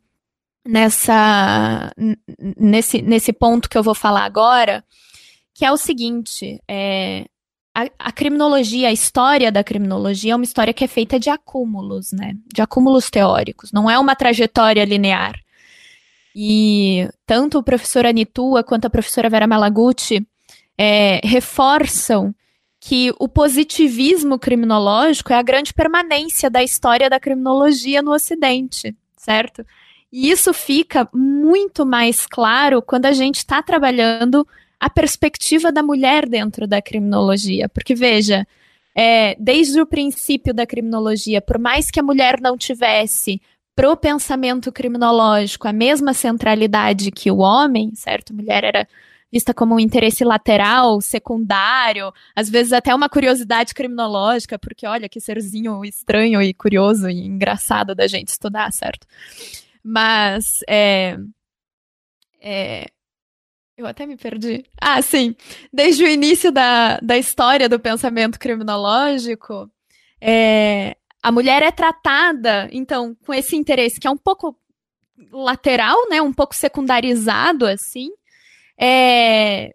nessa, 0.66 1.92
nesse, 2.56 3.02
nesse 3.02 3.32
ponto 3.32 3.68
que 3.68 3.78
eu 3.78 3.82
vou 3.82 3.94
falar 3.94 4.24
agora, 4.24 4.84
que 5.54 5.64
é 5.64 5.70
o 5.70 5.76
seguinte: 5.76 6.60
é, 6.68 7.26
a, 7.74 7.88
a, 7.98 8.12
criminologia, 8.12 8.88
a 8.88 8.92
história 8.92 9.50
da 9.50 9.64
criminologia 9.64 10.32
é 10.32 10.36
uma 10.36 10.44
história 10.44 10.72
que 10.72 10.84
é 10.84 10.88
feita 10.88 11.18
de 11.18 11.28
acúmulos, 11.28 12.12
né? 12.12 12.36
De 12.54 12.62
acúmulos 12.62 13.10
teóricos. 13.10 13.72
Não 13.72 13.90
é 13.90 13.98
uma 13.98 14.14
trajetória 14.14 14.84
linear. 14.84 15.34
E 16.34 17.08
tanto 17.26 17.58
o 17.58 17.62
professor 17.62 18.06
Anitua 18.06 18.62
quanto 18.62 18.86
a 18.86 18.90
professora 18.90 19.28
Vera 19.28 19.46
Malaguti 19.46 20.24
é, 20.78 21.20
reforçam 21.24 22.34
que 22.80 23.12
o 23.18 23.28
positivismo 23.28 24.38
criminológico 24.38 25.32
é 25.32 25.36
a 25.36 25.42
grande 25.42 25.72
permanência 25.72 26.50
da 26.50 26.62
história 26.62 27.08
da 27.08 27.18
criminologia 27.18 28.02
no 28.02 28.12
Ocidente, 28.12 28.94
certo? 29.16 29.64
E 30.12 30.30
isso 30.30 30.52
fica 30.52 31.08
muito 31.12 31.86
mais 31.86 32.26
claro 32.26 32.82
quando 32.82 33.06
a 33.06 33.12
gente 33.12 33.38
está 33.38 33.62
trabalhando 33.62 34.46
a 34.84 34.90
perspectiva 34.90 35.72
da 35.72 35.82
mulher 35.82 36.28
dentro 36.28 36.66
da 36.66 36.82
criminologia. 36.82 37.70
Porque, 37.70 37.94
veja, 37.94 38.46
é, 38.94 39.34
desde 39.40 39.80
o 39.80 39.86
princípio 39.86 40.52
da 40.52 40.66
criminologia, 40.66 41.40
por 41.40 41.58
mais 41.58 41.90
que 41.90 41.98
a 41.98 42.02
mulher 42.02 42.38
não 42.38 42.54
tivesse 42.54 43.40
pro 43.74 43.96
pensamento 43.96 44.70
criminológico 44.70 45.66
a 45.66 45.72
mesma 45.72 46.12
centralidade 46.12 47.10
que 47.10 47.30
o 47.30 47.38
homem, 47.38 47.94
certo? 47.94 48.34
A 48.34 48.36
mulher 48.36 48.62
era 48.62 48.86
vista 49.32 49.54
como 49.54 49.76
um 49.76 49.80
interesse 49.80 50.22
lateral, 50.22 51.00
secundário, 51.00 52.12
às 52.36 52.50
vezes 52.50 52.74
até 52.74 52.94
uma 52.94 53.08
curiosidade 53.08 53.72
criminológica, 53.72 54.58
porque 54.58 54.86
olha 54.86 55.08
que 55.08 55.18
serzinho 55.18 55.82
estranho 55.82 56.42
e 56.42 56.52
curioso 56.52 57.08
e 57.08 57.26
engraçado 57.26 57.94
da 57.94 58.06
gente 58.06 58.28
estudar, 58.28 58.70
certo? 58.70 59.06
Mas 59.82 60.60
é, 60.68 61.16
é, 62.38 62.84
eu 63.76 63.86
até 63.86 64.06
me 64.06 64.16
perdi. 64.16 64.64
Ah, 64.80 65.02
sim. 65.02 65.34
Desde 65.72 66.04
o 66.04 66.08
início 66.08 66.52
da, 66.52 66.98
da 66.98 67.18
história 67.18 67.68
do 67.68 67.80
pensamento 67.80 68.38
criminológico, 68.38 69.70
é, 70.20 70.96
a 71.22 71.32
mulher 71.32 71.62
é 71.62 71.70
tratada, 71.70 72.68
então, 72.72 73.16
com 73.26 73.34
esse 73.34 73.56
interesse 73.56 73.98
que 73.98 74.06
é 74.06 74.10
um 74.10 74.16
pouco 74.16 74.56
lateral, 75.32 76.08
né, 76.08 76.20
um 76.20 76.32
pouco 76.32 76.54
secundarizado, 76.54 77.66
assim, 77.66 78.10
é, 78.78 79.74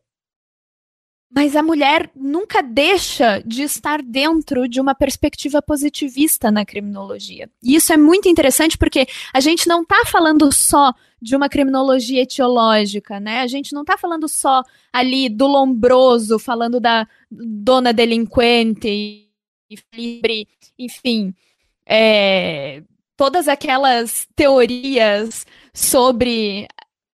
mas 1.31 1.55
a 1.55 1.61
mulher 1.61 2.09
nunca 2.15 2.61
deixa 2.61 3.41
de 3.45 3.61
estar 3.61 4.01
dentro 4.01 4.67
de 4.67 4.81
uma 4.81 4.95
perspectiva 4.95 5.61
positivista 5.61 6.49
na 6.49 6.65
criminologia. 6.65 7.49
E 7.61 7.75
isso 7.75 7.93
é 7.93 7.97
muito 7.97 8.27
interessante 8.27 8.77
porque 8.77 9.07
a 9.31 9.39
gente 9.39 9.67
não 9.67 9.83
está 9.83 10.03
falando 10.05 10.51
só 10.51 10.93
de 11.21 11.35
uma 11.35 11.47
criminologia 11.47 12.23
etiológica, 12.23 13.19
né? 13.19 13.41
A 13.41 13.47
gente 13.47 13.73
não 13.73 13.81
está 13.81 13.97
falando 13.97 14.27
só 14.27 14.63
ali 14.91 15.29
do 15.29 15.45
lombroso, 15.45 16.39
falando 16.39 16.79
da 16.79 17.07
dona 17.29 17.93
delinquente, 17.93 19.29
enfim, 20.79 21.33
é, 21.85 22.81
todas 23.15 23.47
aquelas 23.47 24.27
teorias 24.35 25.45
sobre 25.73 26.67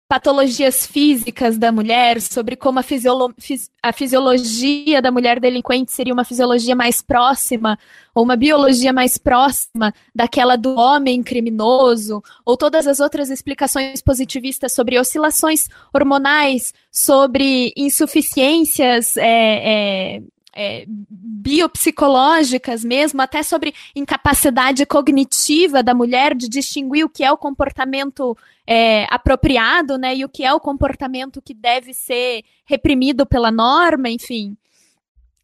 patologias 0.08 0.86
físicas 0.86 1.58
da 1.58 1.72
mulher, 1.72 2.22
sobre 2.22 2.56
como 2.56 2.80
a, 2.80 2.84
fisiolo 2.84 3.34
a, 3.82 3.92
fisiologia 3.92 5.02
da 5.02 5.12
mulher 5.12 5.40
delinquente 5.40 5.92
seria 5.92 6.14
uma 6.14 6.24
fisiologia 6.24 6.76
mais 6.76 7.02
próxima, 7.02 7.80
ou 8.14 8.24
uma 8.24 8.36
biologia 8.36 8.94
mais 8.94 9.18
próxima 9.18 9.94
daquela 10.14 10.56
do 10.56 10.76
homem 10.78 11.24
criminoso, 11.24 12.22
ou 12.46 12.56
todas 12.56 12.86
as 12.86 13.00
outras 13.00 13.30
explicações 13.30 14.02
positivistas 14.02 14.74
sobre 14.74 15.00
oscilações 15.00 15.68
hormonais, 15.94 16.74
sobre 16.92 17.74
insuficiências 17.76 19.18
é, 19.18 20.18
é, 20.18 20.22
é, 20.56 20.86
biopsicológicas 20.88 22.84
mesmo, 22.84 23.22
até 23.22 23.44
sobre 23.44 23.74
incapacidade 23.96 24.86
cognitiva 24.86 25.82
da 25.82 25.94
mulher 25.94 26.36
de 26.36 26.48
distinguir 26.48 27.06
o 27.06 27.10
que 27.10 27.24
é 27.24 27.32
o 27.32 27.38
comportamento 27.38 28.38
é, 28.66 29.06
apropriado, 29.10 29.98
né, 29.98 30.16
e 30.16 30.24
o 30.24 30.30
que 30.30 30.44
é 30.44 30.54
o 30.54 30.60
comportamento 30.60 31.42
que 31.42 31.54
deve 31.54 31.94
ser 31.94 32.44
reprimido 32.66 33.26
pela 33.26 33.52
norma, 33.52 34.10
enfim. 34.10 34.56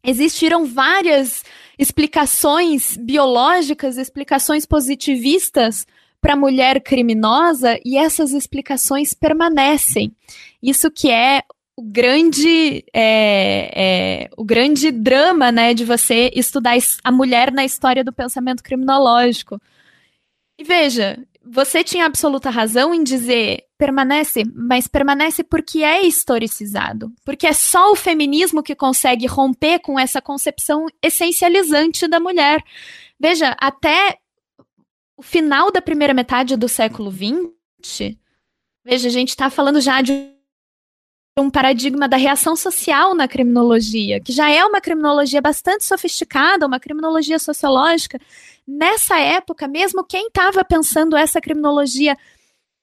Existiram 0.02 0.64
várias 0.64 1.44
explicações 1.78 2.96
biológicas, 2.96 3.98
explicações 3.98 4.64
positivistas 4.64 5.86
para 6.20 6.34
a 6.34 6.36
mulher 6.36 6.80
criminosa 6.82 7.78
e 7.84 7.98
essas 7.98 8.32
explicações 8.32 9.12
permanecem. 9.12 10.12
Isso 10.62 10.90
que 10.90 11.10
é 11.10 11.42
o 11.80 11.82
grande 11.82 12.84
é, 12.92 13.70
é, 13.74 14.30
o 14.36 14.44
grande 14.44 14.90
drama 14.90 15.50
né, 15.50 15.72
de 15.72 15.82
você 15.82 16.30
estudar 16.34 16.76
a 17.02 17.10
mulher 17.10 17.50
na 17.50 17.64
história 17.64 18.04
do 18.04 18.12
pensamento 18.12 18.62
criminológico. 18.62 19.58
E 20.58 20.62
veja, 20.62 21.18
você 21.42 21.82
tinha 21.82 22.04
absoluta 22.04 22.50
razão 22.50 22.94
em 22.94 23.02
dizer 23.02 23.64
permanece, 23.78 24.42
mas 24.54 24.86
permanece 24.86 25.42
porque 25.42 25.82
é 25.82 26.02
historicizado. 26.06 27.10
Porque 27.24 27.46
é 27.46 27.54
só 27.54 27.90
o 27.90 27.96
feminismo 27.96 28.62
que 28.62 28.74
consegue 28.74 29.26
romper 29.26 29.78
com 29.78 29.98
essa 29.98 30.20
concepção 30.20 30.84
essencializante 31.02 32.06
da 32.06 32.20
mulher. 32.20 32.62
Veja, 33.18 33.56
até 33.58 34.18
o 35.16 35.22
final 35.22 35.72
da 35.72 35.80
primeira 35.80 36.12
metade 36.12 36.58
do 36.58 36.68
século 36.68 37.10
XX, 37.10 38.14
veja, 38.84 39.08
a 39.08 39.10
gente 39.10 39.30
está 39.30 39.48
falando 39.48 39.80
já 39.80 40.02
de 40.02 40.39
um 41.40 41.50
paradigma 41.50 42.08
da 42.08 42.16
reação 42.16 42.54
social 42.54 43.14
na 43.14 43.26
criminologia, 43.26 44.20
que 44.20 44.32
já 44.32 44.50
é 44.50 44.64
uma 44.64 44.80
criminologia 44.80 45.40
bastante 45.40 45.84
sofisticada, 45.84 46.66
uma 46.66 46.78
criminologia 46.80 47.38
sociológica. 47.38 48.20
Nessa 48.66 49.18
época, 49.18 49.66
mesmo 49.66 50.04
quem 50.04 50.28
estava 50.28 50.64
pensando 50.64 51.16
essa 51.16 51.40
criminologia 51.40 52.16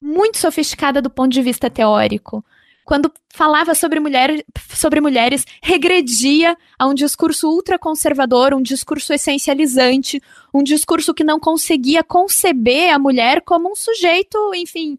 muito 0.01 0.37
sofisticada 0.37 1.01
do 1.01 1.09
ponto 1.09 1.31
de 1.31 1.41
vista 1.41 1.69
teórico, 1.69 2.43
quando 2.87 3.11
falava 3.33 3.75
sobre, 3.75 3.99
mulher, 3.99 4.45
sobre 4.73 5.01
mulheres, 5.01 5.45
regredia 5.61 6.55
a 6.79 6.87
um 6.87 6.93
discurso 6.93 7.49
ultraconservador, 7.49 8.53
um 8.53 8.61
discurso 8.61 9.13
essencializante, 9.13 10.21
um 10.53 10.63
discurso 10.63 11.13
que 11.13 11.23
não 11.23 11.37
conseguia 11.37 12.01
conceber 12.01 12.93
a 12.93 12.97
mulher 12.97 13.41
como 13.41 13.69
um 13.69 13.75
sujeito, 13.75 14.37
enfim, 14.55 14.97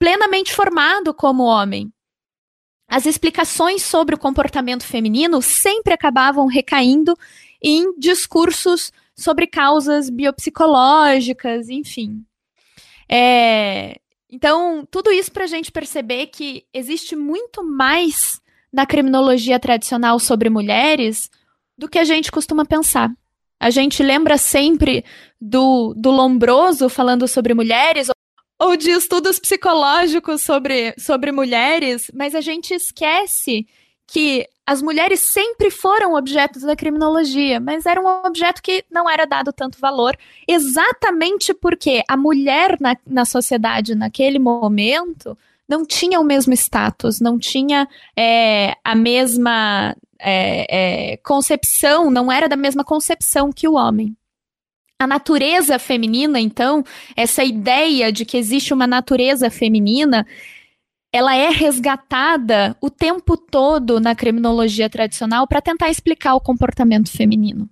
plenamente 0.00 0.52
formado 0.52 1.14
como 1.14 1.44
homem. 1.44 1.92
As 2.92 3.06
explicações 3.06 3.82
sobre 3.82 4.14
o 4.14 4.18
comportamento 4.18 4.84
feminino 4.84 5.40
sempre 5.40 5.94
acabavam 5.94 6.46
recaindo 6.46 7.16
em 7.62 7.98
discursos 7.98 8.92
sobre 9.16 9.46
causas 9.46 10.10
biopsicológicas, 10.10 11.70
enfim. 11.70 12.22
É, 13.10 13.98
então, 14.28 14.86
tudo 14.90 15.10
isso 15.10 15.32
para 15.32 15.44
a 15.44 15.46
gente 15.46 15.72
perceber 15.72 16.26
que 16.26 16.66
existe 16.70 17.16
muito 17.16 17.64
mais 17.64 18.42
na 18.70 18.84
criminologia 18.84 19.58
tradicional 19.58 20.18
sobre 20.18 20.50
mulheres 20.50 21.30
do 21.78 21.88
que 21.88 21.98
a 21.98 22.04
gente 22.04 22.30
costuma 22.30 22.66
pensar. 22.66 23.10
A 23.58 23.70
gente 23.70 24.02
lembra 24.02 24.36
sempre 24.36 25.02
do, 25.40 25.94
do 25.96 26.10
Lombroso 26.10 26.90
falando 26.90 27.26
sobre 27.26 27.54
mulheres, 27.54 28.10
ou 28.62 28.76
de 28.76 28.90
estudos 28.90 29.40
psicológicos 29.40 30.40
sobre, 30.42 30.94
sobre 30.96 31.32
mulheres, 31.32 32.08
mas 32.14 32.32
a 32.32 32.40
gente 32.40 32.72
esquece 32.72 33.66
que 34.06 34.46
as 34.64 34.80
mulheres 34.80 35.18
sempre 35.18 35.68
foram 35.68 36.14
objetos 36.14 36.62
da 36.62 36.76
criminologia, 36.76 37.58
mas 37.58 37.86
era 37.86 38.00
um 38.00 38.06
objeto 38.24 38.62
que 38.62 38.84
não 38.88 39.10
era 39.10 39.26
dado 39.26 39.52
tanto 39.52 39.80
valor, 39.80 40.16
exatamente 40.46 41.52
porque 41.52 42.04
a 42.08 42.16
mulher 42.16 42.78
na, 42.80 42.96
na 43.04 43.24
sociedade 43.24 43.96
naquele 43.96 44.38
momento 44.38 45.36
não 45.68 45.84
tinha 45.84 46.20
o 46.20 46.24
mesmo 46.24 46.52
status, 46.52 47.20
não 47.20 47.38
tinha 47.38 47.88
é, 48.16 48.76
a 48.84 48.94
mesma 48.94 49.96
é, 50.20 51.12
é, 51.12 51.16
concepção, 51.16 52.12
não 52.12 52.30
era 52.30 52.48
da 52.48 52.56
mesma 52.56 52.84
concepção 52.84 53.50
que 53.52 53.66
o 53.66 53.74
homem. 53.74 54.16
A 55.02 55.06
natureza 55.06 55.80
feminina, 55.80 56.38
então, 56.38 56.84
essa 57.16 57.42
ideia 57.42 58.12
de 58.12 58.24
que 58.24 58.36
existe 58.36 58.72
uma 58.72 58.86
natureza 58.86 59.50
feminina, 59.50 60.24
ela 61.12 61.34
é 61.34 61.48
resgatada 61.50 62.76
o 62.80 62.88
tempo 62.88 63.36
todo 63.36 63.98
na 63.98 64.14
criminologia 64.14 64.88
tradicional 64.88 65.44
para 65.48 65.60
tentar 65.60 65.90
explicar 65.90 66.36
o 66.36 66.40
comportamento 66.40 67.10
feminino. 67.10 67.68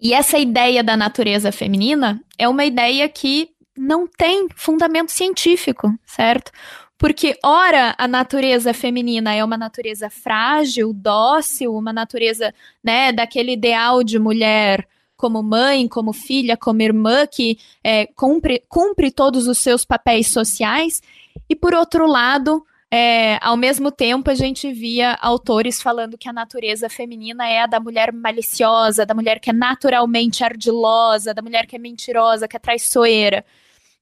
E 0.00 0.12
essa 0.12 0.36
ideia 0.36 0.82
da 0.82 0.96
natureza 0.96 1.52
feminina 1.52 2.20
é 2.36 2.48
uma 2.48 2.64
ideia 2.64 3.08
que 3.08 3.50
não 3.78 4.08
tem 4.08 4.48
fundamento 4.56 5.12
científico, 5.12 5.96
certo? 6.04 6.50
Porque, 6.98 7.38
ora, 7.44 7.94
a 7.96 8.08
natureza 8.08 8.74
feminina 8.74 9.32
é 9.32 9.44
uma 9.44 9.56
natureza 9.56 10.10
frágil, 10.10 10.92
dócil, 10.92 11.76
uma 11.76 11.92
natureza, 11.92 12.52
né, 12.82 13.12
daquele 13.12 13.52
ideal 13.52 14.02
de 14.02 14.18
mulher 14.18 14.84
como 15.16 15.42
mãe, 15.42 15.88
como 15.88 16.12
filha, 16.12 16.56
como 16.56 16.82
irmã, 16.82 17.26
que 17.26 17.58
é, 17.82 18.06
cumpre, 18.06 18.62
cumpre 18.68 19.10
todos 19.10 19.46
os 19.46 19.58
seus 19.58 19.84
papéis 19.84 20.28
sociais, 20.28 21.02
e 21.48 21.54
por 21.54 21.74
outro 21.74 22.06
lado, 22.06 22.64
é, 22.90 23.38
ao 23.42 23.56
mesmo 23.56 23.90
tempo, 23.90 24.30
a 24.30 24.34
gente 24.34 24.72
via 24.72 25.14
autores 25.20 25.82
falando 25.82 26.16
que 26.16 26.28
a 26.28 26.32
natureza 26.32 26.88
feminina 26.88 27.48
é 27.48 27.60
a 27.62 27.66
da 27.66 27.80
mulher 27.80 28.12
maliciosa, 28.12 29.04
da 29.04 29.14
mulher 29.14 29.40
que 29.40 29.50
é 29.50 29.52
naturalmente 29.52 30.44
ardilosa, 30.44 31.34
da 31.34 31.42
mulher 31.42 31.66
que 31.66 31.76
é 31.76 31.78
mentirosa, 31.78 32.46
que 32.46 32.56
é 32.56 32.60
traiçoeira. 32.60 33.44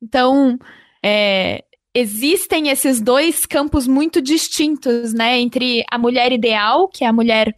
Então, 0.03 0.59
é, 1.03 1.65
existem 1.95 2.69
esses 2.69 3.01
dois 3.01 3.47
campos 3.47 3.87
muito 3.87 4.21
distintos, 4.21 5.15
né, 5.15 5.39
entre 5.41 5.85
a 5.91 5.97
mulher 5.97 6.33
ideal, 6.33 6.89
que 6.89 7.05
é 7.05 7.07
a 7.07 7.13
mulher 7.13 7.55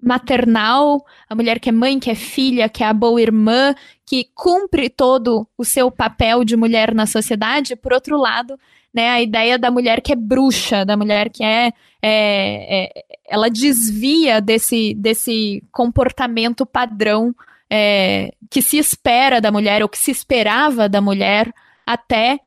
maternal, 0.00 1.04
a 1.28 1.34
mulher 1.34 1.58
que 1.58 1.68
é 1.68 1.72
mãe, 1.72 1.98
que 1.98 2.10
é 2.10 2.14
filha, 2.14 2.68
que 2.68 2.82
é 2.82 2.86
a 2.86 2.92
boa 2.92 3.20
irmã, 3.20 3.74
que 4.04 4.28
cumpre 4.34 4.88
todo 4.88 5.46
o 5.56 5.64
seu 5.64 5.90
papel 5.90 6.44
de 6.44 6.56
mulher 6.56 6.94
na 6.94 7.06
sociedade, 7.06 7.76
por 7.76 7.92
outro 7.92 8.16
lado, 8.16 8.58
né, 8.92 9.10
a 9.10 9.20
ideia 9.20 9.58
da 9.58 9.70
mulher 9.70 10.00
que 10.00 10.12
é 10.12 10.16
bruxa, 10.16 10.84
da 10.84 10.96
mulher 10.96 11.28
que 11.28 11.44
é, 11.44 11.72
é, 12.00 12.84
é 12.84 13.04
ela 13.28 13.50
desvia 13.50 14.40
desse, 14.40 14.94
desse 14.94 15.62
comportamento 15.72 16.64
padrão 16.64 17.34
é, 17.68 18.32
que 18.48 18.62
se 18.62 18.78
espera 18.78 19.40
da 19.40 19.50
mulher, 19.50 19.82
ou 19.82 19.88
que 19.88 19.98
se 19.98 20.10
esperava 20.10 20.88
da 20.88 21.00
mulher 21.00 21.52
até 21.84 22.38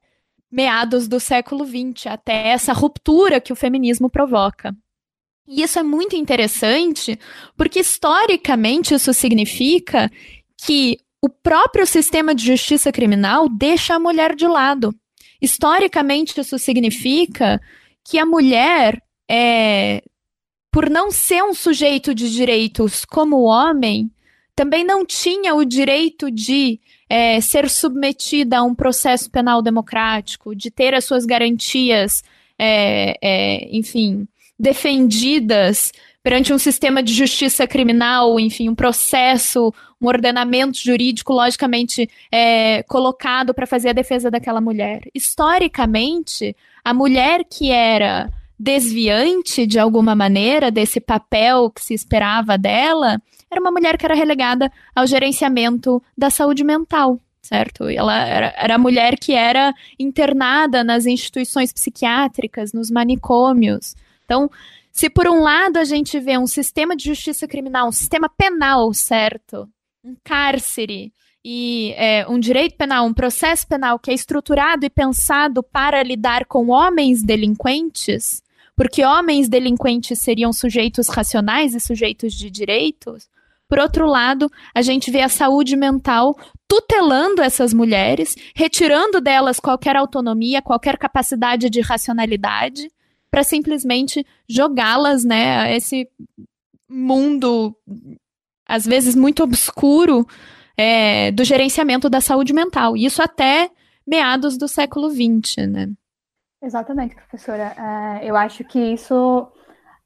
meados 0.51 1.07
do 1.07 1.19
século 1.19 1.65
XX, 1.65 2.07
até 2.07 2.47
essa 2.49 2.73
ruptura 2.73 3.39
que 3.39 3.53
o 3.53 3.55
feminismo 3.55 4.09
provoca. 4.09 4.75
E 5.51 5.63
isso 5.63 5.79
é 5.79 5.83
muito 5.83 6.15
interessante, 6.15 7.19
porque 7.57 7.79
historicamente 7.79 8.93
isso 8.93 9.11
significa 9.11 10.11
que 10.55 10.99
o 11.19 11.27
próprio 11.27 11.87
sistema 11.87 12.35
de 12.35 12.45
justiça 12.45 12.91
criminal 12.91 13.49
deixa 13.49 13.95
a 13.95 13.99
mulher 13.99 14.35
de 14.35 14.45
lado. 14.45 14.93
Historicamente, 15.41 16.39
isso 16.39 16.59
significa 16.59 17.59
que 18.05 18.19
a 18.19 18.27
mulher, 18.27 19.01
é, 19.27 20.03
por 20.71 20.87
não 20.87 21.09
ser 21.09 21.43
um 21.43 21.55
sujeito 21.55 22.13
de 22.13 22.31
direitos 22.31 23.03
como 23.03 23.37
o 23.37 23.45
homem, 23.45 24.11
também 24.55 24.83
não 24.83 25.03
tinha 25.03 25.55
o 25.55 25.65
direito 25.65 26.29
de 26.29 26.79
é, 27.09 27.41
ser 27.41 27.67
submetida 27.71 28.59
a 28.59 28.63
um 28.63 28.75
processo 28.75 29.31
penal 29.31 29.63
democrático, 29.63 30.53
de 30.53 30.69
ter 30.69 30.93
as 30.93 31.05
suas 31.05 31.25
garantias, 31.25 32.21
é, 32.55 33.17
é 33.19 33.75
enfim, 33.75 34.27
defendidas 34.59 35.91
perante 36.21 36.51
um 36.51 36.57
sistema 36.57 37.01
de 37.01 37.13
justiça 37.13 37.65
criminal, 37.65 38.39
enfim, 38.39 38.67
um 38.69 38.75
processo, 38.75 39.73
um 40.01 40.07
ordenamento 40.07 40.77
jurídico 40.77 41.33
logicamente 41.33 42.09
é, 42.31 42.83
colocado 42.83 43.53
para 43.53 43.65
fazer 43.65 43.89
a 43.89 43.93
defesa 43.93 44.29
daquela 44.29 44.59
mulher. 44.59 45.03
Historicamente, 45.15 46.55
a 46.83 46.93
mulher 46.93 47.45
que 47.49 47.71
era 47.71 48.29
desviante 48.59 49.65
de 49.65 49.79
alguma 49.79 50.13
maneira 50.13 50.69
desse 50.69 50.99
papel 50.99 51.69
que 51.69 51.81
se 51.81 51.93
esperava 51.93 52.57
dela, 52.57 53.21
era 53.49 53.61
uma 53.61 53.71
mulher 53.71 53.97
que 53.97 54.05
era 54.05 54.13
relegada 54.13 54.69
ao 54.93 55.07
gerenciamento 55.07 56.03
da 56.17 56.29
saúde 56.29 56.63
mental, 56.63 57.19
certo? 57.41 57.87
Ela 57.87 58.17
era, 58.17 58.53
era 58.57 58.75
a 58.75 58.77
mulher 58.77 59.17
que 59.17 59.31
era 59.31 59.73
internada 59.97 60.83
nas 60.83 61.05
instituições 61.05 61.71
psiquiátricas, 61.71 62.73
nos 62.73 62.91
manicômios. 62.91 63.95
Então, 64.29 64.47
se 64.91 65.09
por 65.09 65.27
um 65.27 65.41
lado 65.41 65.77
a 65.77 65.83
gente 65.83 66.19
vê 66.19 66.37
um 66.37 66.45
sistema 66.45 66.95
de 66.95 67.05
justiça 67.05 67.47
criminal, 67.47 67.87
um 67.87 67.91
sistema 67.91 68.29
penal, 68.29 68.93
certo? 68.93 69.67
Um 70.05 70.15
cárcere 70.23 71.11
e 71.43 71.95
é, 71.97 72.27
um 72.29 72.37
direito 72.39 72.77
penal, 72.77 73.07
um 73.07 73.13
processo 73.13 73.67
penal 73.67 73.97
que 73.97 74.11
é 74.11 74.13
estruturado 74.13 74.85
e 74.85 74.89
pensado 74.89 75.63
para 75.63 76.03
lidar 76.03 76.45
com 76.45 76.67
homens 76.67 77.23
delinquentes, 77.23 78.43
porque 78.75 79.03
homens 79.03 79.49
delinquentes 79.49 80.19
seriam 80.19 80.53
sujeitos 80.53 81.07
racionais 81.07 81.73
e 81.73 81.79
sujeitos 81.79 82.35
de 82.35 82.51
direitos. 82.51 83.27
Por 83.67 83.79
outro 83.79 84.05
lado, 84.05 84.47
a 84.75 84.83
gente 84.83 85.09
vê 85.09 85.21
a 85.21 85.29
saúde 85.29 85.75
mental 85.75 86.37
tutelando 86.67 87.41
essas 87.41 87.73
mulheres, 87.73 88.35
retirando 88.55 89.19
delas 89.19 89.59
qualquer 89.59 89.95
autonomia, 89.95 90.61
qualquer 90.61 90.99
capacidade 90.99 91.67
de 91.67 91.81
racionalidade 91.81 92.91
para 93.29 93.43
simplesmente 93.43 94.25
jogá-las, 94.47 95.23
né, 95.23 95.57
a 95.57 95.71
esse 95.71 96.09
mundo 96.89 97.75
às 98.67 98.85
vezes 98.85 99.15
muito 99.15 99.43
obscuro 99.43 100.25
é, 100.77 101.31
do 101.31 101.43
gerenciamento 101.43 102.09
da 102.09 102.21
saúde 102.21 102.53
mental. 102.53 102.95
Isso 102.95 103.21
até 103.21 103.69
meados 104.05 104.57
do 104.57 104.67
século 104.67 105.09
XX, 105.09 105.67
né? 105.67 105.89
Exatamente, 106.61 107.15
professora. 107.15 107.73
É, 107.77 108.29
eu 108.29 108.35
acho 108.35 108.63
que 108.63 108.79
isso 108.79 109.47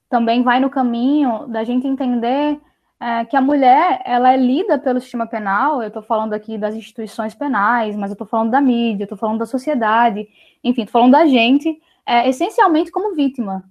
também 0.10 0.44
vai 0.44 0.60
no 0.60 0.70
caminho 0.70 1.48
da 1.48 1.64
gente 1.64 1.88
entender 1.88 2.60
é, 3.00 3.26
que 3.26 3.36
a 3.36 3.42
mulher 3.42 4.02
ela 4.06 4.32
é 4.32 4.38
lida 4.38 4.78
pelo 4.78 5.02
sistema 5.02 5.28
penal. 5.28 5.82
Eu 5.82 5.90
estou 5.90 6.04
falando 6.04 6.34
aqui 6.34 6.58
das 6.58 6.76
instituições 6.76 7.34
penais, 7.36 7.96
mas 7.96 8.12
eu 8.12 8.14
estou 8.14 8.28
falando 8.28 8.52
da 8.52 8.62
mídia, 8.62 9.04
estou 9.04 9.18
falando 9.18 9.40
da 9.40 9.46
sociedade, 9.46 10.28
enfim, 10.64 10.84
estou 10.84 11.02
falando 11.02 11.12
da 11.12 11.26
gente 11.26 11.82
é, 12.06 12.28
essencialmente 12.30 12.92
como 12.92 13.16
vítima. 13.16 13.64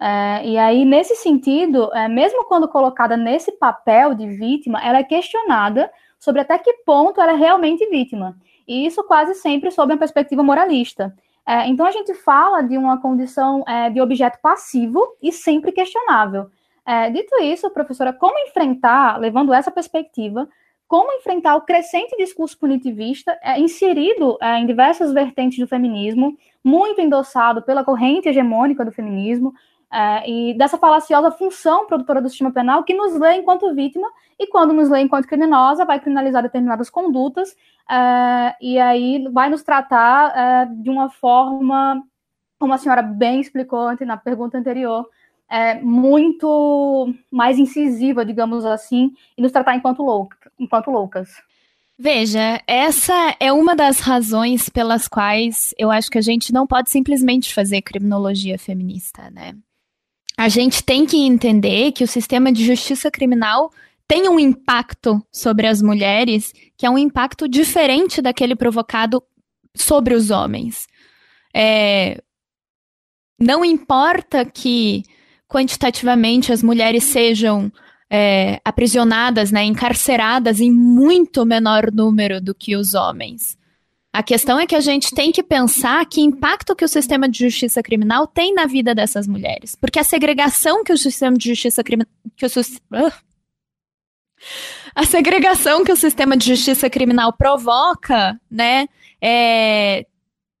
É, 0.00 0.46
e 0.46 0.56
aí, 0.56 0.84
nesse 0.84 1.16
sentido, 1.16 1.92
é, 1.92 2.08
mesmo 2.08 2.44
quando 2.44 2.68
colocada 2.68 3.16
nesse 3.16 3.52
papel 3.52 4.14
de 4.14 4.28
vítima, 4.28 4.80
ela 4.84 4.98
é 4.98 5.04
questionada 5.04 5.90
sobre 6.18 6.40
até 6.40 6.58
que 6.58 6.72
ponto 6.84 7.20
ela 7.20 7.32
é 7.32 7.36
realmente 7.36 7.88
vítima. 7.88 8.36
E 8.66 8.86
isso 8.86 9.02
quase 9.04 9.34
sempre 9.34 9.70
sob 9.70 9.92
uma 9.92 9.98
perspectiva 9.98 10.42
moralista. 10.42 11.14
É, 11.46 11.66
então, 11.66 11.86
a 11.86 11.90
gente 11.90 12.14
fala 12.14 12.62
de 12.62 12.76
uma 12.76 13.00
condição 13.00 13.64
é, 13.66 13.90
de 13.90 14.00
objeto 14.00 14.38
passivo 14.40 15.16
e 15.22 15.32
sempre 15.32 15.72
questionável. 15.72 16.50
É, 16.86 17.10
dito 17.10 17.34
isso, 17.42 17.70
professora, 17.70 18.12
como 18.12 18.38
enfrentar, 18.46 19.18
levando 19.18 19.52
essa 19.52 19.70
perspectiva, 19.70 20.48
como 20.88 21.12
enfrentar 21.12 21.54
o 21.54 21.60
crescente 21.60 22.16
discurso 22.16 22.58
punitivista 22.58 23.38
é, 23.42 23.60
inserido 23.60 24.38
é, 24.40 24.58
em 24.58 24.66
diversas 24.66 25.12
vertentes 25.12 25.58
do 25.58 25.68
feminismo, 25.68 26.36
muito 26.64 27.00
endossado 27.00 27.62
pela 27.62 27.84
corrente 27.84 28.28
hegemônica 28.28 28.84
do 28.84 28.90
feminismo, 28.90 29.52
é, 29.92 30.30
e 30.30 30.54
dessa 30.54 30.76
falaciosa 30.76 31.30
função 31.30 31.86
produtora 31.86 32.20
do 32.20 32.28
sistema 32.28 32.52
penal 32.52 32.82
que 32.84 32.92
nos 32.92 33.18
lê 33.18 33.36
enquanto 33.36 33.74
vítima 33.74 34.06
e 34.38 34.46
quando 34.46 34.74
nos 34.74 34.90
lê 34.90 35.00
enquanto 35.00 35.26
criminosa 35.26 35.84
vai 35.84 35.98
criminalizar 35.98 36.42
determinadas 36.42 36.90
condutas 36.90 37.56
é, 37.90 38.56
e 38.60 38.78
aí 38.78 39.26
vai 39.32 39.48
nos 39.48 39.62
tratar 39.62 40.36
é, 40.36 40.66
de 40.66 40.90
uma 40.90 41.08
forma, 41.08 42.02
como 42.58 42.72
a 42.72 42.78
senhora 42.78 43.02
bem 43.02 43.40
explicou 43.40 43.94
na 44.04 44.16
pergunta 44.16 44.58
anterior, 44.58 45.08
é, 45.48 45.80
muito 45.80 47.14
mais 47.30 47.58
incisiva, 47.58 48.24
digamos 48.24 48.66
assim, 48.66 49.12
e 49.36 49.40
nos 49.40 49.50
tratar 49.50 49.74
enquanto, 49.74 50.02
louca, 50.02 50.36
enquanto 50.58 50.90
loucas. 50.90 51.30
Veja, 51.98 52.62
essa 52.66 53.36
é 53.40 53.52
uma 53.52 53.74
das 53.74 53.98
razões 53.98 54.68
pelas 54.68 55.08
quais 55.08 55.74
eu 55.76 55.90
acho 55.90 56.08
que 56.10 56.18
a 56.18 56.22
gente 56.22 56.52
não 56.52 56.66
pode 56.66 56.90
simplesmente 56.90 57.52
fazer 57.52 57.82
criminologia 57.82 58.56
feminista, 58.56 59.28
né? 59.30 59.56
A 60.36 60.48
gente 60.48 60.84
tem 60.84 61.04
que 61.04 61.16
entender 61.16 61.90
que 61.90 62.04
o 62.04 62.08
sistema 62.08 62.52
de 62.52 62.64
justiça 62.64 63.10
criminal 63.10 63.72
tem 64.06 64.28
um 64.28 64.38
impacto 64.38 65.20
sobre 65.32 65.66
as 65.66 65.82
mulheres 65.82 66.52
que 66.76 66.86
é 66.86 66.90
um 66.90 66.96
impacto 66.96 67.48
diferente 67.48 68.22
daquele 68.22 68.54
provocado 68.54 69.20
sobre 69.76 70.14
os 70.14 70.30
homens. 70.30 70.86
É, 71.52 72.22
não 73.40 73.64
importa 73.64 74.44
que 74.44 75.02
quantitativamente 75.48 76.52
as 76.52 76.62
mulheres 76.62 77.04
sejam 77.04 77.72
é, 78.10 78.60
aprisionadas, 78.64 79.50
né, 79.52 79.64
encarceradas 79.64 80.60
em 80.60 80.72
muito 80.72 81.44
menor 81.44 81.92
número 81.92 82.40
do 82.40 82.54
que 82.54 82.76
os 82.76 82.94
homens. 82.94 83.58
A 84.12 84.22
questão 84.22 84.58
é 84.58 84.66
que 84.66 84.74
a 84.74 84.80
gente 84.80 85.14
tem 85.14 85.30
que 85.30 85.42
pensar 85.42 86.04
que 86.06 86.20
impacto 86.20 86.74
que 86.74 86.84
o 86.84 86.88
sistema 86.88 87.28
de 87.28 87.38
justiça 87.38 87.82
criminal 87.82 88.26
tem 88.26 88.54
na 88.54 88.66
vida 88.66 88.94
dessas 88.94 89.26
mulheres. 89.28 89.74
Porque 89.74 89.98
a 89.98 90.04
segregação 90.04 90.82
que 90.82 90.92
o 90.92 90.98
sistema 90.98 91.36
de 91.36 91.48
justiça 91.48 91.84
criminal. 91.84 92.10
A 94.94 95.04
segregação 95.04 95.84
que 95.84 95.92
o 95.92 95.96
sistema 95.96 96.36
de 96.36 96.46
justiça 96.46 96.88
criminal 96.88 97.32
provoca, 97.32 98.40
né, 98.50 98.88
é, 99.20 100.06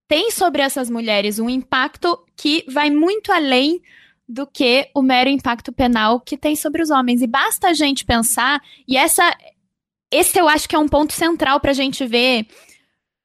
tem 0.06 0.30
sobre 0.30 0.62
essas 0.62 0.90
mulheres 0.90 1.38
um 1.38 1.48
impacto 1.48 2.18
que 2.36 2.64
vai 2.68 2.90
muito 2.90 3.32
além 3.32 3.80
do 4.28 4.46
que 4.46 4.90
o 4.94 5.00
mero 5.00 5.30
impacto 5.30 5.72
penal 5.72 6.20
que 6.20 6.36
tem 6.36 6.54
sobre 6.54 6.82
os 6.82 6.90
homens. 6.90 7.22
E 7.22 7.26
basta 7.26 7.68
a 7.68 7.72
gente 7.72 8.04
pensar, 8.04 8.60
e 8.86 8.96
essa, 8.96 9.34
esse 10.10 10.38
eu 10.38 10.46
acho 10.46 10.68
que 10.68 10.76
é 10.76 10.78
um 10.78 10.88
ponto 10.88 11.12
central 11.12 11.60
para 11.60 11.70
a 11.70 11.74
gente 11.74 12.04
ver 12.06 12.46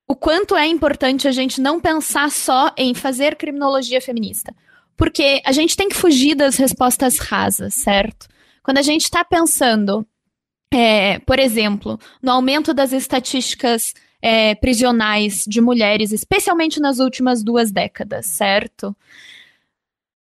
o 0.07 0.15
quanto 0.15 0.55
é 0.55 0.67
importante 0.67 1.27
a 1.27 1.31
gente 1.31 1.59
não 1.59 1.79
pensar 1.79 2.31
só 2.31 2.73
em 2.77 2.93
fazer 2.93 3.35
criminologia 3.35 4.01
feminista. 4.01 4.55
Porque 4.95 5.41
a 5.45 5.51
gente 5.51 5.75
tem 5.75 5.89
que 5.89 5.95
fugir 5.95 6.35
das 6.35 6.55
respostas 6.55 7.17
rasas, 7.17 7.73
certo? 7.73 8.27
Quando 8.61 8.77
a 8.77 8.81
gente 8.81 9.03
está 9.03 9.25
pensando, 9.25 10.05
é, 10.71 11.19
por 11.19 11.39
exemplo, 11.39 11.99
no 12.21 12.31
aumento 12.31 12.73
das 12.73 12.93
estatísticas 12.93 13.93
é, 14.21 14.55
prisionais 14.55 15.43
de 15.47 15.59
mulheres, 15.59 16.11
especialmente 16.11 16.79
nas 16.79 16.99
últimas 16.99 17.43
duas 17.43 17.71
décadas, 17.71 18.27
certo? 18.27 18.95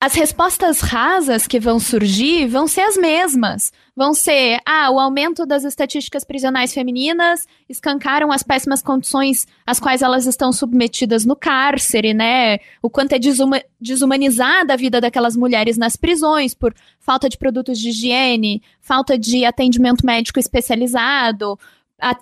As 0.04 0.16
respostas 0.16 0.82
rasas 0.82 1.46
que 1.46 1.60
vão 1.60 1.80
surgir 1.80 2.48
vão 2.48 2.66
ser 2.66 2.82
as 2.82 2.98
mesmas. 2.98 3.72
Vão 3.96 4.16
ser, 4.16 4.60
ah, 4.66 4.90
o 4.90 5.00
aumento 5.00 5.46
das 5.46 5.64
estatísticas 5.64 6.24
prisionais 6.24 6.74
femininas 6.74 7.46
escancaram 7.70 8.32
as 8.32 8.42
péssimas 8.42 8.82
condições 8.82 9.46
às 9.64 9.80
quais 9.80 10.02
elas 10.02 10.26
estão 10.26 10.52
submetidas 10.52 11.24
no 11.24 11.36
cárcere, 11.36 12.16
né? 12.16 12.58
O 12.82 12.90
quanto 12.90 13.14
é 13.14 13.20
desuma 13.20 13.62
desumanizada 13.80 14.74
a 14.74 14.76
vida 14.78 15.00
daquelas 15.00 15.38
mulheres 15.38 15.78
nas 15.78 15.96
prisões 15.96 16.56
por 16.56 16.74
falta 17.00 17.30
de 17.30 17.38
produtos 17.38 17.78
de 17.78 17.90
higiene, 17.90 18.64
falta 18.82 19.20
de 19.20 19.46
atendimento 19.46 20.04
médico 20.04 20.40
especializado, 20.40 21.60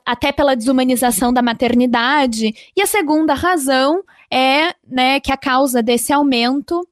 até 0.06 0.34
pela 0.34 0.54
desumanização 0.54 1.32
da 1.32 1.42
maternidade. 1.42 2.54
E 2.76 2.82
a 2.82 2.86
segunda 2.86 3.34
razão 3.34 4.04
é, 4.30 4.76
né, 4.86 5.22
que 5.22 5.32
a 5.32 5.38
causa 5.38 5.82
desse 5.82 6.12
aumento 6.12 6.86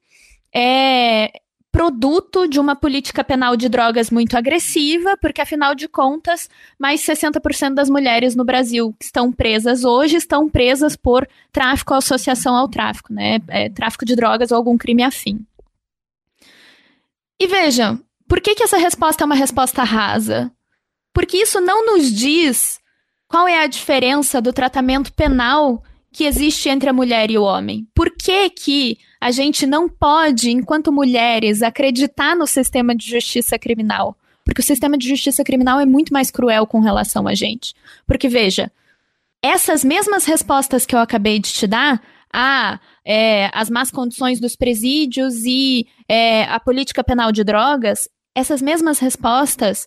é 0.54 1.30
produto 1.70 2.48
de 2.48 2.58
uma 2.58 2.74
política 2.74 3.22
penal 3.22 3.56
de 3.56 3.68
drogas 3.68 4.10
muito 4.10 4.36
agressiva, 4.36 5.16
porque 5.20 5.40
afinal 5.40 5.74
de 5.74 5.86
contas, 5.86 6.48
mais 6.78 7.02
60% 7.02 7.74
das 7.74 7.90
mulheres 7.90 8.34
no 8.34 8.44
Brasil 8.44 8.94
que 8.98 9.04
estão 9.04 9.30
presas 9.30 9.84
hoje 9.84 10.16
estão 10.16 10.48
presas 10.48 10.96
por 10.96 11.28
tráfico 11.52 11.92
ou 11.92 11.98
associação 11.98 12.56
ao 12.56 12.68
tráfico, 12.68 13.12
né? 13.12 13.38
É, 13.48 13.68
tráfico 13.68 14.04
de 14.04 14.16
drogas 14.16 14.50
ou 14.50 14.56
algum 14.56 14.76
crime 14.78 15.02
afim. 15.02 15.46
E 17.38 17.46
vejam, 17.46 18.00
por 18.26 18.40
que, 18.40 18.54
que 18.54 18.64
essa 18.64 18.78
resposta 18.78 19.22
é 19.22 19.26
uma 19.26 19.34
resposta 19.34 19.84
rasa? 19.84 20.50
Porque 21.12 21.36
isso 21.36 21.60
não 21.60 21.86
nos 21.86 22.10
diz 22.12 22.80
qual 23.28 23.46
é 23.46 23.62
a 23.62 23.66
diferença 23.66 24.40
do 24.40 24.52
tratamento 24.52 25.12
penal 25.12 25.82
que 26.12 26.24
existe 26.24 26.68
entre 26.68 26.88
a 26.88 26.92
mulher 26.92 27.30
e 27.30 27.38
o 27.38 27.42
homem. 27.42 27.86
Por 27.94 28.10
que, 28.10 28.50
que 28.50 28.98
a 29.20 29.30
gente 29.30 29.66
não 29.66 29.88
pode, 29.88 30.50
enquanto 30.50 30.92
mulheres, 30.92 31.62
acreditar 31.62 32.34
no 32.34 32.46
sistema 32.46 32.94
de 32.94 33.06
justiça 33.06 33.58
criminal? 33.58 34.16
Porque 34.44 34.60
o 34.60 34.64
sistema 34.64 34.96
de 34.96 35.06
justiça 35.06 35.44
criminal 35.44 35.78
é 35.78 35.84
muito 35.84 36.12
mais 36.12 36.30
cruel 36.30 36.66
com 36.66 36.80
relação 36.80 37.28
a 37.28 37.34
gente. 37.34 37.74
Porque, 38.06 38.28
veja, 38.28 38.72
essas 39.42 39.84
mesmas 39.84 40.24
respostas 40.24 40.86
que 40.86 40.94
eu 40.94 41.00
acabei 41.00 41.38
de 41.38 41.52
te 41.52 41.66
dar, 41.66 42.02
ah, 42.32 42.80
é, 43.04 43.50
as 43.52 43.68
más 43.68 43.90
condições 43.90 44.40
dos 44.40 44.56
presídios 44.56 45.44
e 45.44 45.86
é, 46.08 46.44
a 46.44 46.58
política 46.58 47.04
penal 47.04 47.30
de 47.30 47.44
drogas, 47.44 48.08
essas 48.34 48.62
mesmas 48.62 48.98
respostas 48.98 49.86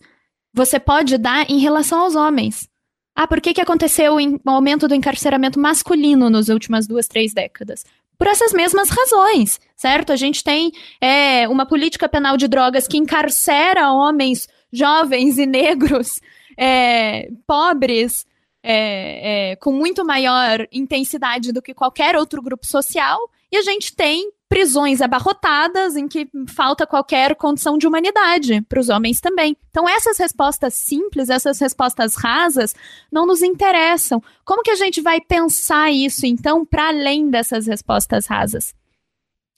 você 0.54 0.78
pode 0.78 1.16
dar 1.16 1.50
em 1.50 1.58
relação 1.58 2.00
aos 2.00 2.14
homens. 2.14 2.68
Ah, 3.14 3.26
por 3.26 3.40
que, 3.40 3.52
que 3.52 3.60
aconteceu 3.60 4.16
o 4.16 4.50
aumento 4.50 4.88
do 4.88 4.94
encarceramento 4.94 5.58
masculino 5.58 6.30
nas 6.30 6.48
últimas 6.48 6.86
duas, 6.86 7.06
três 7.06 7.34
décadas? 7.34 7.84
Por 8.16 8.26
essas 8.26 8.52
mesmas 8.52 8.88
razões, 8.88 9.60
certo? 9.76 10.12
A 10.12 10.16
gente 10.16 10.42
tem 10.42 10.72
é, 11.00 11.46
uma 11.48 11.66
política 11.66 12.08
penal 12.08 12.36
de 12.36 12.48
drogas 12.48 12.86
que 12.86 12.96
encarcera 12.96 13.92
homens 13.92 14.48
jovens 14.72 15.38
e 15.38 15.44
negros, 15.44 16.20
é, 16.56 17.28
pobres, 17.46 18.24
é, 18.62 19.50
é 19.50 19.56
com 19.56 19.72
muito 19.72 20.04
maior 20.04 20.66
intensidade 20.72 21.52
do 21.52 21.60
que 21.60 21.74
qualquer 21.74 22.16
outro 22.16 22.40
grupo 22.40 22.66
social, 22.66 23.18
e 23.50 23.56
a 23.56 23.62
gente 23.62 23.94
tem 23.94 24.30
prisões 24.52 25.00
abarrotadas 25.00 25.96
em 25.96 26.06
que 26.06 26.28
falta 26.46 26.86
qualquer 26.86 27.34
condição 27.36 27.78
de 27.78 27.86
humanidade 27.86 28.60
para 28.68 28.78
os 28.78 28.90
homens 28.90 29.18
também. 29.18 29.56
Então 29.70 29.88
essas 29.88 30.18
respostas 30.18 30.74
simples, 30.74 31.30
essas 31.30 31.58
respostas 31.58 32.16
rasas 32.16 32.74
não 33.10 33.24
nos 33.24 33.40
interessam. 33.40 34.22
Como 34.44 34.62
que 34.62 34.70
a 34.70 34.74
gente 34.74 35.00
vai 35.00 35.22
pensar 35.22 35.90
isso 35.90 36.26
então 36.26 36.66
para 36.66 36.88
além 36.88 37.30
dessas 37.30 37.66
respostas 37.66 38.26
rasas? 38.26 38.74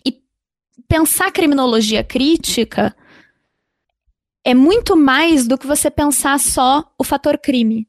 E 0.06 0.16
pensar 0.86 1.32
criminologia 1.32 2.04
crítica 2.04 2.94
é 4.44 4.54
muito 4.54 4.96
mais 4.96 5.48
do 5.48 5.58
que 5.58 5.66
você 5.66 5.90
pensar 5.90 6.38
só 6.38 6.88
o 6.96 7.02
fator 7.02 7.36
crime, 7.36 7.88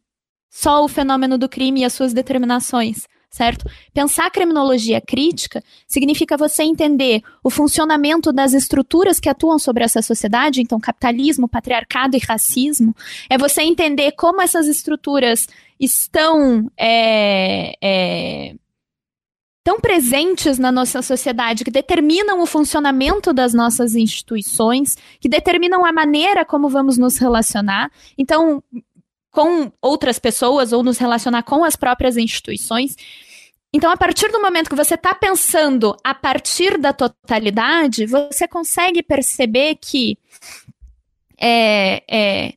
só 0.50 0.84
o 0.84 0.88
fenômeno 0.88 1.38
do 1.38 1.48
crime 1.48 1.82
e 1.82 1.86
as 1.86 1.94
suas 1.94 2.14
determinações 2.14 3.08
certo? 3.36 3.70
Pensar 3.94 4.32
criminologia 4.32 5.02
crítica 5.02 5.62
significa 5.86 6.38
você 6.38 6.64
entender 6.64 7.22
o 7.44 7.50
funcionamento 7.50 8.32
das 8.32 8.54
estruturas 8.54 9.20
que 9.20 9.28
atuam 9.28 9.60
sobre 9.60 9.84
essa 9.84 10.02
sociedade, 10.02 10.62
então 10.62 10.80
capitalismo, 10.80 11.46
patriarcado 11.46 12.16
e 12.16 12.20
racismo, 12.20 12.96
é 13.30 13.38
você 13.38 13.62
entender 13.62 14.14
como 14.14 14.42
essas 14.42 14.68
estruturas 14.68 15.50
estão 15.78 16.72
é, 16.80 17.76
é, 17.84 18.56
tão 19.66 19.82
presentes 19.82 20.58
na 20.58 20.72
nossa 20.72 21.02
sociedade, 21.02 21.66
que 21.66 21.72
determinam 21.72 22.42
o 22.42 22.46
funcionamento 22.46 23.34
das 23.34 23.54
nossas 23.54 23.96
instituições, 23.96 24.96
que 25.20 25.28
determinam 25.28 25.84
a 25.84 25.92
maneira 25.92 26.46
como 26.46 26.70
vamos 26.70 26.98
nos 26.98 27.18
relacionar. 27.18 27.92
Então, 28.18 28.64
com 29.36 29.70
outras 29.82 30.18
pessoas 30.18 30.72
ou 30.72 30.82
nos 30.82 30.98
relacionar 30.98 31.44
com 31.44 31.66
as 31.66 31.76
próprias 31.76 32.16
instituições. 32.16 32.96
Então, 33.76 33.92
a 33.92 33.98
partir 33.98 34.32
do 34.32 34.42
momento 34.42 34.70
que 34.70 34.76
você 34.76 34.94
está 34.94 35.14
pensando 35.14 35.98
a 36.02 36.16
partir 36.16 36.78
da 36.78 36.94
totalidade, 36.94 38.06
você 38.06 38.48
consegue 38.48 39.04
perceber 39.04 39.76
que 39.76 40.18
é, 41.38 42.02
é, 42.10 42.54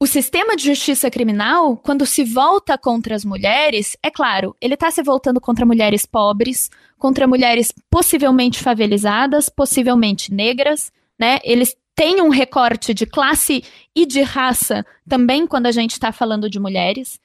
o 0.00 0.06
sistema 0.06 0.56
de 0.56 0.64
justiça 0.64 1.10
criminal, 1.10 1.76
quando 1.76 2.06
se 2.06 2.24
volta 2.24 2.78
contra 2.78 3.14
as 3.14 3.26
mulheres, 3.26 3.94
é 4.02 4.10
claro, 4.10 4.56
ele 4.58 4.72
está 4.72 4.90
se 4.90 5.02
voltando 5.02 5.38
contra 5.38 5.66
mulheres 5.66 6.06
pobres, 6.06 6.70
contra 6.96 7.26
mulheres 7.26 7.70
possivelmente 7.90 8.62
favelizadas, 8.62 9.50
possivelmente 9.50 10.32
negras, 10.32 10.90
né? 11.18 11.40
Eles 11.44 11.76
têm 11.94 12.22
um 12.22 12.30
recorte 12.30 12.94
de 12.94 13.04
classe 13.04 13.62
e 13.94 14.06
de 14.06 14.22
raça 14.22 14.82
também 15.06 15.46
quando 15.46 15.66
a 15.66 15.72
gente 15.72 15.92
está 15.92 16.10
falando 16.10 16.48
de 16.48 16.58
mulheres. 16.58 17.20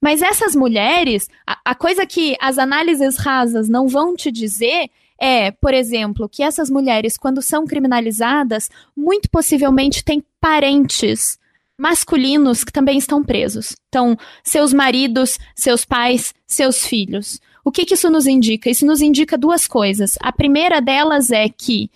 Mas 0.00 0.22
essas 0.22 0.54
mulheres, 0.54 1.28
a, 1.46 1.58
a 1.64 1.74
coisa 1.74 2.06
que 2.06 2.36
as 2.40 2.58
análises 2.58 3.16
rasas 3.16 3.68
não 3.68 3.88
vão 3.88 4.14
te 4.14 4.30
dizer 4.30 4.90
é, 5.18 5.50
por 5.50 5.72
exemplo, 5.72 6.28
que 6.28 6.42
essas 6.42 6.68
mulheres, 6.68 7.16
quando 7.16 7.40
são 7.40 7.66
criminalizadas, 7.66 8.70
muito 8.94 9.30
possivelmente 9.30 10.04
têm 10.04 10.22
parentes 10.40 11.38
masculinos 11.78 12.64
que 12.64 12.72
também 12.72 12.98
estão 12.98 13.22
presos. 13.22 13.74
Então, 13.88 14.16
seus 14.42 14.72
maridos, 14.72 15.38
seus 15.54 15.84
pais, 15.84 16.34
seus 16.46 16.86
filhos. 16.86 17.40
O 17.64 17.70
que, 17.70 17.84
que 17.84 17.94
isso 17.94 18.10
nos 18.10 18.26
indica? 18.26 18.70
Isso 18.70 18.86
nos 18.86 19.02
indica 19.02 19.36
duas 19.36 19.66
coisas. 19.66 20.16
A 20.20 20.32
primeira 20.32 20.80
delas 20.80 21.30
é 21.30 21.48
que 21.48 21.90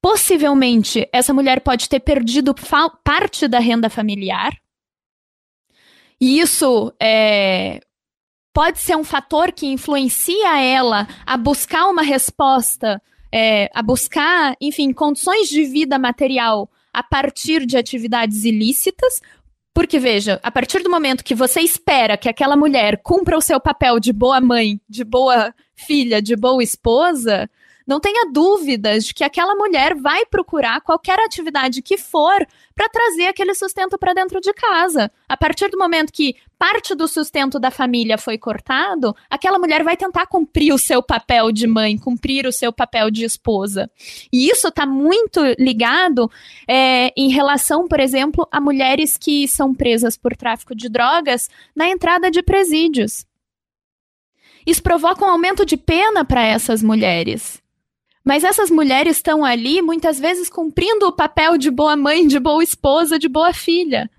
possivelmente 0.00 1.08
essa 1.12 1.32
mulher 1.32 1.60
pode 1.60 1.88
ter 1.88 2.00
perdido 2.00 2.54
parte 3.04 3.46
da 3.46 3.58
renda 3.58 3.88
familiar. 3.88 4.52
E 6.22 6.38
isso 6.38 6.94
é, 7.02 7.80
pode 8.54 8.78
ser 8.78 8.96
um 8.96 9.02
fator 9.02 9.50
que 9.50 9.66
influencia 9.66 10.56
ela 10.56 11.08
a 11.26 11.36
buscar 11.36 11.86
uma 11.88 12.02
resposta, 12.02 13.02
é, 13.32 13.68
a 13.74 13.82
buscar, 13.82 14.54
enfim, 14.60 14.92
condições 14.92 15.48
de 15.48 15.64
vida 15.64 15.98
material 15.98 16.70
a 16.92 17.02
partir 17.02 17.66
de 17.66 17.76
atividades 17.76 18.44
ilícitas, 18.44 19.20
porque, 19.74 19.98
veja, 19.98 20.38
a 20.44 20.50
partir 20.52 20.84
do 20.84 20.90
momento 20.90 21.24
que 21.24 21.34
você 21.34 21.60
espera 21.60 22.16
que 22.16 22.28
aquela 22.28 22.56
mulher 22.56 23.00
cumpra 23.02 23.36
o 23.36 23.42
seu 23.42 23.58
papel 23.58 23.98
de 23.98 24.12
boa 24.12 24.40
mãe, 24.40 24.80
de 24.88 25.02
boa 25.02 25.52
filha, 25.74 26.22
de 26.22 26.36
boa 26.36 26.62
esposa, 26.62 27.50
não 27.86 28.00
tenha 28.00 28.30
dúvidas 28.30 29.04
de 29.04 29.14
que 29.14 29.24
aquela 29.24 29.54
mulher 29.54 29.94
vai 29.94 30.24
procurar 30.26 30.80
qualquer 30.80 31.18
atividade 31.18 31.82
que 31.82 31.96
for 31.96 32.46
para 32.74 32.88
trazer 32.88 33.26
aquele 33.26 33.54
sustento 33.54 33.98
para 33.98 34.14
dentro 34.14 34.40
de 34.40 34.52
casa. 34.52 35.10
A 35.28 35.36
partir 35.36 35.68
do 35.68 35.78
momento 35.78 36.12
que 36.12 36.36
parte 36.58 36.94
do 36.94 37.08
sustento 37.08 37.58
da 37.58 37.70
família 37.70 38.16
foi 38.16 38.38
cortado, 38.38 39.14
aquela 39.28 39.58
mulher 39.58 39.82
vai 39.82 39.96
tentar 39.96 40.26
cumprir 40.26 40.72
o 40.72 40.78
seu 40.78 41.02
papel 41.02 41.50
de 41.50 41.66
mãe, 41.66 41.98
cumprir 41.98 42.46
o 42.46 42.52
seu 42.52 42.72
papel 42.72 43.10
de 43.10 43.24
esposa. 43.24 43.90
E 44.32 44.48
isso 44.48 44.68
está 44.68 44.86
muito 44.86 45.40
ligado 45.58 46.30
é, 46.68 47.12
em 47.16 47.30
relação, 47.30 47.88
por 47.88 48.00
exemplo, 48.00 48.46
a 48.50 48.60
mulheres 48.60 49.18
que 49.18 49.46
são 49.48 49.74
presas 49.74 50.16
por 50.16 50.36
tráfico 50.36 50.74
de 50.74 50.88
drogas 50.88 51.50
na 51.74 51.88
entrada 51.88 52.30
de 52.30 52.42
presídios. 52.42 53.26
Isso 54.66 54.82
provoca 54.82 55.24
um 55.24 55.28
aumento 55.28 55.66
de 55.66 55.76
pena 55.76 56.24
para 56.24 56.44
essas 56.44 56.82
mulheres. 56.82 57.61
Mas 58.24 58.44
essas 58.44 58.70
mulheres 58.70 59.16
estão 59.16 59.44
ali, 59.44 59.82
muitas 59.82 60.18
vezes, 60.18 60.48
cumprindo 60.48 61.06
o 61.06 61.12
papel 61.12 61.58
de 61.58 61.70
boa 61.70 61.96
mãe, 61.96 62.26
de 62.26 62.38
boa 62.38 62.62
esposa, 62.62 63.18
de 63.18 63.28
boa 63.28 63.52
filha, 63.52 64.10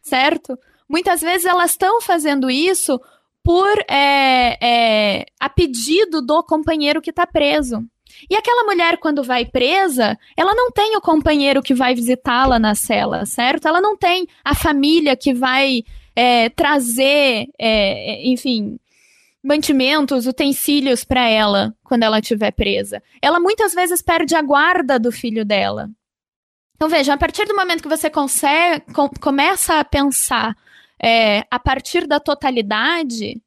certo? 0.00 0.58
Muitas 0.88 1.20
vezes 1.20 1.46
elas 1.46 1.70
estão 1.70 2.00
fazendo 2.00 2.50
isso 2.50 3.00
por 3.44 3.78
é, 3.88 4.58
é, 4.60 5.26
a 5.40 5.48
pedido 5.48 6.20
do 6.20 6.42
companheiro 6.42 7.00
que 7.00 7.10
está 7.10 7.26
preso. 7.26 7.84
E 8.30 8.36
aquela 8.36 8.64
mulher, 8.64 8.98
quando 8.98 9.22
vai 9.22 9.44
presa, 9.44 10.18
ela 10.36 10.54
não 10.54 10.70
tem 10.70 10.96
o 10.96 11.00
companheiro 11.00 11.62
que 11.62 11.74
vai 11.74 11.94
visitá-la 11.94 12.58
na 12.58 12.74
cela, 12.74 13.24
certo? 13.26 13.66
Ela 13.66 13.80
não 13.80 13.96
tem 13.96 14.26
a 14.44 14.54
família 14.54 15.16
que 15.16 15.32
vai 15.32 15.82
é, 16.14 16.48
trazer, 16.50 17.48
é, 17.58 18.28
enfim, 18.28 18.78
mantimentos, 19.42 20.26
utensílios 20.26 21.04
para 21.04 21.28
ela 21.28 21.74
quando 21.82 22.04
ela 22.04 22.20
estiver 22.20 22.52
presa. 22.52 23.02
Ela 23.20 23.40
muitas 23.40 23.74
vezes 23.74 24.00
perde 24.00 24.36
a 24.36 24.42
guarda 24.42 24.98
do 24.98 25.10
filho 25.10 25.44
dela. 25.44 25.90
Então 26.76 26.88
veja, 26.88 27.14
a 27.14 27.18
partir 27.18 27.46
do 27.46 27.56
momento 27.56 27.82
que 27.82 27.88
você 27.88 28.08
consegue, 28.08 28.84
com, 28.92 29.08
começa 29.08 29.78
a 29.78 29.84
pensar 29.84 30.56
é, 31.02 31.44
a 31.50 31.58
partir 31.58 32.06
da 32.06 32.20
totalidade, 32.20 33.40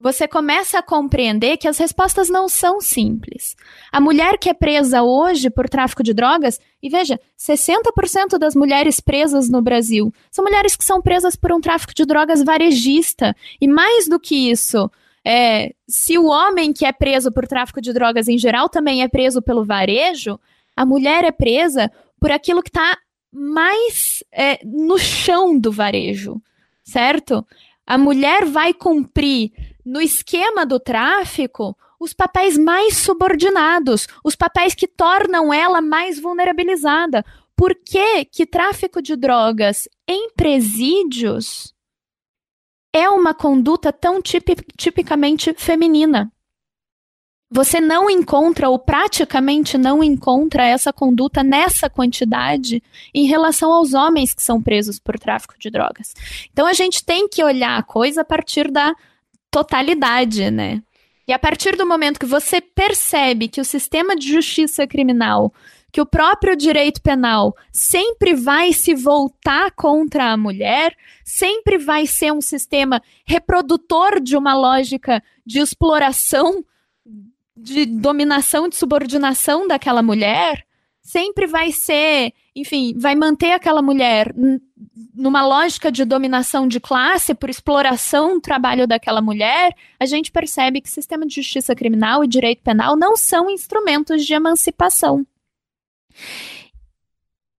você 0.00 0.28
começa 0.28 0.78
a 0.78 0.82
compreender 0.82 1.56
que 1.56 1.66
as 1.66 1.78
respostas 1.78 2.28
não 2.28 2.46
são 2.46 2.78
simples. 2.78 3.56
A 3.90 4.00
mulher 4.00 4.36
que 4.36 4.50
é 4.50 4.54
presa 4.54 5.02
hoje 5.02 5.48
por 5.48 5.66
tráfico 5.66 6.02
de 6.02 6.12
drogas, 6.12 6.60
e 6.82 6.90
veja, 6.90 7.18
60% 7.38 8.36
das 8.38 8.54
mulheres 8.54 9.00
presas 9.00 9.48
no 9.48 9.62
Brasil 9.62 10.12
são 10.30 10.44
mulheres 10.44 10.76
que 10.76 10.84
são 10.84 11.00
presas 11.00 11.36
por 11.36 11.52
um 11.52 11.60
tráfico 11.60 11.94
de 11.94 12.04
drogas 12.04 12.42
varejista. 12.42 13.34
E 13.58 13.66
mais 13.66 14.06
do 14.06 14.20
que 14.20 14.50
isso, 14.50 14.90
é, 15.26 15.74
se 15.88 16.18
o 16.18 16.26
homem 16.26 16.72
que 16.72 16.84
é 16.84 16.92
preso 16.92 17.32
por 17.32 17.46
tráfico 17.46 17.80
de 17.80 17.92
drogas 17.92 18.28
em 18.28 18.36
geral 18.36 18.68
também 18.68 19.02
é 19.02 19.08
preso 19.08 19.40
pelo 19.40 19.64
varejo, 19.64 20.38
a 20.76 20.84
mulher 20.84 21.24
é 21.24 21.32
presa 21.32 21.90
por 22.20 22.30
aquilo 22.30 22.62
que 22.62 22.68
está 22.68 22.98
mais 23.32 24.22
é, 24.30 24.60
no 24.64 24.98
chão 24.98 25.58
do 25.58 25.72
varejo, 25.72 26.40
certo? 26.84 27.44
A 27.86 27.98
mulher 27.98 28.44
vai 28.44 28.72
cumprir 28.72 29.52
no 29.84 30.00
esquema 30.00 30.64
do 30.64 30.78
tráfico 30.78 31.76
os 31.98 32.12
papéis 32.12 32.56
mais 32.58 32.98
subordinados, 32.98 34.06
os 34.22 34.36
papéis 34.36 34.74
que 34.74 34.86
tornam 34.86 35.52
ela 35.52 35.80
mais 35.80 36.20
vulnerabilizada. 36.20 37.24
Por 37.56 37.74
que, 37.74 38.24
que 38.26 38.46
tráfico 38.46 39.00
de 39.00 39.16
drogas 39.16 39.88
em 40.06 40.30
presídios 40.30 41.73
é 42.94 43.08
uma 43.10 43.34
conduta 43.34 43.92
tão 43.92 44.22
tipicamente 44.22 45.52
feminina. 45.54 46.30
Você 47.50 47.80
não 47.80 48.08
encontra, 48.08 48.68
ou 48.68 48.78
praticamente 48.78 49.76
não 49.76 50.02
encontra, 50.02 50.64
essa 50.64 50.92
conduta 50.92 51.42
nessa 51.42 51.90
quantidade 51.90 52.80
em 53.12 53.26
relação 53.26 53.72
aos 53.72 53.94
homens 53.94 54.32
que 54.32 54.42
são 54.42 54.62
presos 54.62 55.00
por 55.00 55.18
tráfico 55.18 55.54
de 55.58 55.70
drogas. 55.70 56.14
Então 56.52 56.66
a 56.66 56.72
gente 56.72 57.04
tem 57.04 57.28
que 57.28 57.42
olhar 57.42 57.76
a 57.76 57.82
coisa 57.82 58.20
a 58.20 58.24
partir 58.24 58.70
da 58.70 58.94
totalidade, 59.50 60.50
né? 60.50 60.80
E 61.26 61.32
a 61.32 61.38
partir 61.38 61.76
do 61.76 61.86
momento 61.86 62.20
que 62.20 62.26
você 62.26 62.60
percebe 62.60 63.48
que 63.48 63.60
o 63.60 63.64
sistema 63.64 64.14
de 64.14 64.28
justiça 64.32 64.86
criminal 64.86 65.52
que 65.94 66.00
o 66.00 66.06
próprio 66.06 66.56
direito 66.56 67.00
penal 67.00 67.54
sempre 67.70 68.34
vai 68.34 68.72
se 68.72 68.96
voltar 68.96 69.70
contra 69.76 70.32
a 70.32 70.36
mulher, 70.36 70.92
sempre 71.24 71.78
vai 71.78 72.04
ser 72.04 72.32
um 72.32 72.40
sistema 72.40 73.00
reprodutor 73.24 74.18
de 74.20 74.36
uma 74.36 74.56
lógica 74.56 75.22
de 75.46 75.60
exploração, 75.60 76.64
de 77.56 77.86
dominação, 77.86 78.68
de 78.68 78.74
subordinação 78.74 79.68
daquela 79.68 80.02
mulher, 80.02 80.66
sempre 81.00 81.46
vai 81.46 81.70
ser, 81.70 82.32
enfim, 82.56 82.98
vai 82.98 83.14
manter 83.14 83.52
aquela 83.52 83.80
mulher 83.80 84.34
numa 85.14 85.46
lógica 85.46 85.92
de 85.92 86.04
dominação 86.04 86.66
de 86.66 86.80
classe 86.80 87.36
por 87.36 87.48
exploração 87.48 88.34
do 88.34 88.40
trabalho 88.40 88.84
daquela 88.84 89.22
mulher, 89.22 89.72
a 90.00 90.06
gente 90.06 90.32
percebe 90.32 90.80
que 90.80 90.90
sistema 90.90 91.24
de 91.24 91.36
justiça 91.36 91.72
criminal 91.72 92.24
e 92.24 92.26
direito 92.26 92.64
penal 92.64 92.96
não 92.96 93.16
são 93.16 93.48
instrumentos 93.48 94.26
de 94.26 94.34
emancipação. 94.34 95.24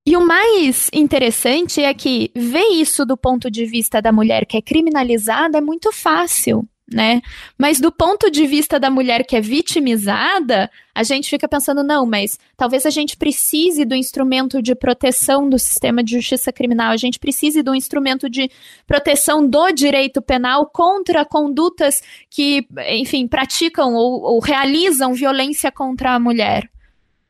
E 0.07 0.15
o 0.15 0.25
mais 0.25 0.87
interessante 0.93 1.81
é 1.81 1.91
que 1.93 2.31
ver 2.35 2.67
isso 2.73 3.05
do 3.05 3.17
ponto 3.17 3.49
de 3.49 3.65
vista 3.65 3.99
da 3.99 4.11
mulher 4.11 4.45
que 4.45 4.55
é 4.55 4.61
criminalizada 4.61 5.57
é 5.57 5.61
muito 5.61 5.91
fácil, 5.91 6.63
né? 6.87 7.23
Mas 7.57 7.79
do 7.79 7.91
ponto 7.91 8.29
de 8.29 8.45
vista 8.45 8.79
da 8.79 8.91
mulher 8.91 9.25
que 9.25 9.35
é 9.35 9.41
vitimizada, 9.41 10.69
a 10.93 11.01
gente 11.01 11.27
fica 11.27 11.47
pensando, 11.47 11.83
não, 11.83 12.05
mas 12.05 12.37
talvez 12.55 12.85
a 12.85 12.91
gente 12.91 13.17
precise 13.17 13.83
do 13.83 13.95
instrumento 13.95 14.61
de 14.61 14.75
proteção 14.75 15.49
do 15.49 15.57
sistema 15.57 16.03
de 16.03 16.13
justiça 16.13 16.53
criminal, 16.53 16.91
a 16.91 16.97
gente 16.97 17.17
precise 17.17 17.63
do 17.63 17.73
instrumento 17.73 18.29
de 18.29 18.47
proteção 18.85 19.49
do 19.49 19.71
direito 19.71 20.21
penal 20.21 20.67
contra 20.67 21.25
condutas 21.25 22.03
que, 22.29 22.67
enfim, 22.89 23.27
praticam 23.27 23.95
ou, 23.95 24.21
ou 24.21 24.39
realizam 24.39 25.15
violência 25.15 25.71
contra 25.71 26.13
a 26.13 26.19
mulher. 26.19 26.69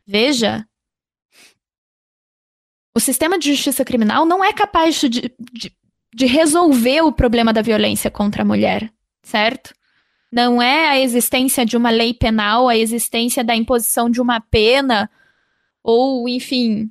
Veja, 0.06 0.68
o 2.96 3.00
sistema 3.00 3.38
de 3.38 3.54
justiça 3.54 3.84
criminal 3.84 4.26
não 4.26 4.44
é 4.44 4.54
capaz 4.54 5.02
de, 5.02 5.10
de, 5.10 5.76
de 6.14 6.26
resolver 6.26 7.02
o 7.02 7.12
problema 7.12 7.52
da 7.52 7.62
violência 7.62 8.10
contra 8.10 8.42
a 8.42 8.46
mulher, 8.46 8.90
certo? 9.22 9.76
Não 10.32 10.62
é 10.62 10.90
a 10.90 11.00
existência 11.00 11.66
de 11.66 11.76
uma 11.76 11.90
lei 11.90 12.14
penal, 12.14 12.70
a 12.70 12.78
existência 12.78 13.44
da 13.44 13.56
imposição 13.56 14.10
de 14.10 14.22
uma 14.22 14.40
pena, 14.40 15.10
ou, 15.84 16.28
enfim, 16.30 16.90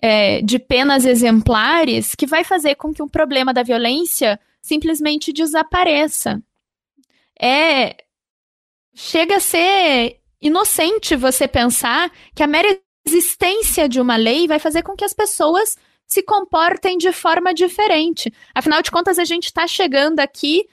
é, 0.00 0.40
de 0.40 0.58
penas 0.58 1.04
exemplares, 1.04 2.14
que 2.14 2.26
vai 2.26 2.44
fazer 2.44 2.76
com 2.76 2.94
que 2.94 3.02
o 3.02 3.10
problema 3.10 3.52
da 3.52 3.62
violência 3.62 4.38
simplesmente 4.62 5.32
desapareça. 5.32 6.40
É. 7.40 7.96
Chega 8.94 9.36
a 9.36 9.40
ser 9.40 10.20
inocente 10.40 11.16
você 11.16 11.46
pensar 11.46 12.10
que 12.34 12.42
a 12.42 12.46
mera 12.46 12.78
existência 13.06 13.88
de 13.88 14.00
uma 14.00 14.16
lei 14.16 14.46
vai 14.46 14.58
fazer 14.58 14.82
com 14.82 14.94
que 14.94 15.04
as 15.04 15.12
pessoas 15.12 15.76
se 16.06 16.22
comportem 16.22 16.98
de 16.98 17.12
forma 17.12 17.54
diferente. 17.54 18.32
Afinal 18.54 18.82
de 18.82 18.90
contas, 18.90 19.18
a 19.18 19.24
gente 19.24 19.44
está 19.44 19.66
chegando 19.66 20.20
aqui 20.20 20.66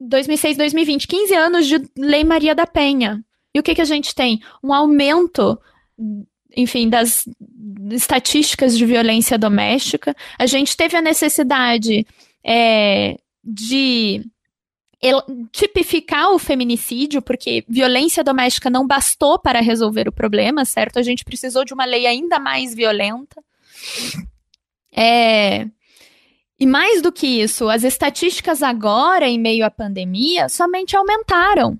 2006, 0.00 0.56
2020, 0.56 1.08
15 1.08 1.34
anos 1.34 1.66
de 1.66 1.90
Lei 1.96 2.24
Maria 2.24 2.54
da 2.54 2.66
Penha. 2.66 3.24
E 3.54 3.58
o 3.58 3.62
que, 3.62 3.74
que 3.74 3.80
a 3.80 3.86
gente 3.86 4.14
tem? 4.14 4.40
Um 4.62 4.72
aumento, 4.72 5.58
enfim, 6.56 6.88
das 6.88 7.26
estatísticas 7.90 8.76
de 8.76 8.84
violência 8.84 9.38
doméstica. 9.38 10.14
A 10.38 10.46
gente 10.46 10.76
teve 10.76 10.96
a 10.96 11.02
necessidade 11.02 12.06
é, 12.44 13.16
de 13.42 14.24
tipificar 15.52 16.32
o 16.32 16.38
feminicídio, 16.38 17.20
porque 17.20 17.64
violência 17.68 18.24
doméstica 18.24 18.70
não 18.70 18.86
bastou 18.86 19.38
para 19.38 19.60
resolver 19.60 20.08
o 20.08 20.12
problema, 20.12 20.64
certo? 20.64 20.98
A 20.98 21.02
gente 21.02 21.24
precisou 21.24 21.64
de 21.64 21.74
uma 21.74 21.84
lei 21.84 22.06
ainda 22.06 22.38
mais 22.38 22.74
violenta. 22.74 23.42
É, 24.90 25.66
e 26.58 26.66
mais 26.66 27.02
do 27.02 27.12
que 27.12 27.26
isso, 27.26 27.68
as 27.68 27.84
estatísticas 27.84 28.62
agora, 28.62 29.28
em 29.28 29.38
meio 29.38 29.64
à 29.64 29.70
pandemia, 29.70 30.48
somente 30.48 30.96
aumentaram. 30.96 31.78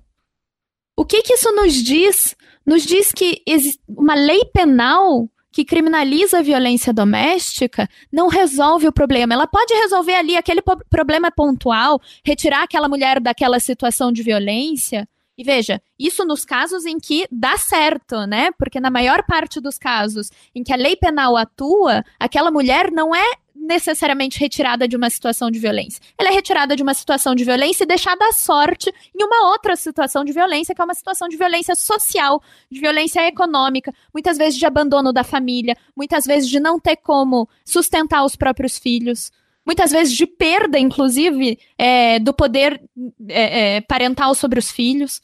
O 0.95 1.03
que, 1.03 1.23
que 1.23 1.33
isso 1.33 1.51
nos 1.51 1.73
diz? 1.73 2.35
Nos 2.65 2.83
diz 2.83 3.11
que 3.11 3.41
uma 3.87 4.13
lei 4.13 4.45
penal 4.45 5.27
que 5.57 5.65
criminaliza 5.65 6.37
a 6.37 6.41
violência 6.43 6.93
doméstica 6.93 7.89
não 8.11 8.27
resolve 8.27 8.87
o 8.87 8.93
problema. 8.93 9.33
Ela 9.33 9.47
pode 9.47 9.73
resolver 9.73 10.13
ali 10.13 10.37
aquele 10.37 10.61
problema 10.87 11.31
pontual, 11.31 11.99
retirar 12.23 12.61
aquela 12.61 12.87
mulher 12.87 13.19
daquela 13.19 13.59
situação 13.59 14.11
de 14.11 14.21
violência. 14.21 15.09
E 15.35 15.43
veja, 15.43 15.81
isso 15.97 16.23
nos 16.25 16.45
casos 16.45 16.85
em 16.85 16.99
que 16.99 17.25
dá 17.31 17.57
certo, 17.57 18.27
né? 18.27 18.51
Porque 18.51 18.79
na 18.79 18.91
maior 18.91 19.23
parte 19.25 19.59
dos 19.59 19.79
casos 19.79 20.29
em 20.53 20.63
que 20.63 20.71
a 20.71 20.75
lei 20.75 20.95
penal 20.95 21.35
atua, 21.35 22.03
aquela 22.19 22.51
mulher 22.51 22.91
não 22.91 23.15
é 23.15 23.31
necessariamente 23.67 24.39
retirada 24.39 24.87
de 24.87 24.95
uma 24.95 25.09
situação 25.09 25.51
de 25.51 25.59
violência. 25.59 26.01
Ela 26.17 26.29
é 26.29 26.33
retirada 26.33 26.75
de 26.75 26.81
uma 26.81 26.93
situação 26.93 27.35
de 27.35 27.43
violência 27.43 27.83
e 27.83 27.87
deixada 27.87 28.25
à 28.25 28.31
sorte 28.31 28.89
em 29.13 29.23
uma 29.23 29.49
outra 29.51 29.75
situação 29.75 30.23
de 30.23 30.31
violência, 30.31 30.73
que 30.73 30.81
é 30.81 30.85
uma 30.85 30.93
situação 30.93 31.27
de 31.27 31.35
violência 31.35 31.75
social, 31.75 32.41
de 32.71 32.79
violência 32.79 33.27
econômica, 33.27 33.93
muitas 34.13 34.37
vezes 34.37 34.57
de 34.57 34.65
abandono 34.65 35.11
da 35.11 35.23
família, 35.23 35.75
muitas 35.95 36.25
vezes 36.25 36.49
de 36.49 36.59
não 36.59 36.79
ter 36.79 36.95
como 36.95 37.49
sustentar 37.65 38.23
os 38.23 38.37
próprios 38.37 38.77
filhos, 38.77 39.31
muitas 39.65 39.91
vezes 39.91 40.15
de 40.15 40.25
perda, 40.25 40.79
inclusive, 40.79 41.59
é, 41.77 42.19
do 42.19 42.33
poder 42.33 42.81
é, 43.27 43.75
é, 43.75 43.81
parental 43.81 44.33
sobre 44.33 44.59
os 44.59 44.71
filhos. 44.71 45.21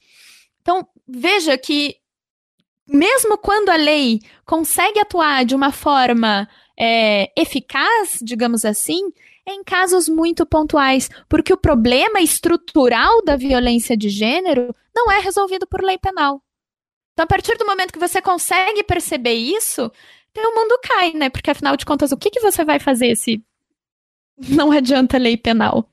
Então, 0.61 0.85
veja 1.07 1.57
que 1.57 1.95
mesmo 2.85 3.37
quando 3.37 3.69
a 3.69 3.77
lei 3.77 4.19
consegue 4.45 4.99
atuar 4.99 5.45
de 5.45 5.55
uma 5.55 5.71
forma 5.71 6.47
é, 6.77 7.31
eficaz, 7.39 8.19
digamos 8.21 8.65
assim, 8.65 9.11
em 9.45 9.63
casos 9.63 10.07
muito 10.07 10.45
pontuais, 10.45 11.09
porque 11.27 11.53
o 11.53 11.57
problema 11.57 12.21
estrutural 12.21 13.23
da 13.23 13.35
violência 13.35 13.95
de 13.95 14.09
gênero 14.09 14.73
não 14.95 15.11
é 15.11 15.19
resolvido 15.19 15.67
por 15.67 15.83
lei 15.83 15.97
penal. 15.97 16.41
Então, 17.13 17.25
a 17.25 17.27
partir 17.27 17.57
do 17.57 17.65
momento 17.65 17.91
que 17.91 17.99
você 17.99 18.21
consegue 18.21 18.83
perceber 18.83 19.33
isso, 19.33 19.91
o 20.35 20.55
mundo 20.55 20.79
cai, 20.83 21.13
né? 21.13 21.29
Porque 21.29 21.51
afinal 21.51 21.77
de 21.77 21.85
contas, 21.85 22.11
o 22.11 22.17
que, 22.17 22.31
que 22.31 22.39
você 22.39 22.63
vai 22.63 22.79
fazer 22.79 23.15
se 23.15 23.43
não 24.49 24.71
adianta 24.71 25.17
lei 25.17 25.37
penal? 25.37 25.87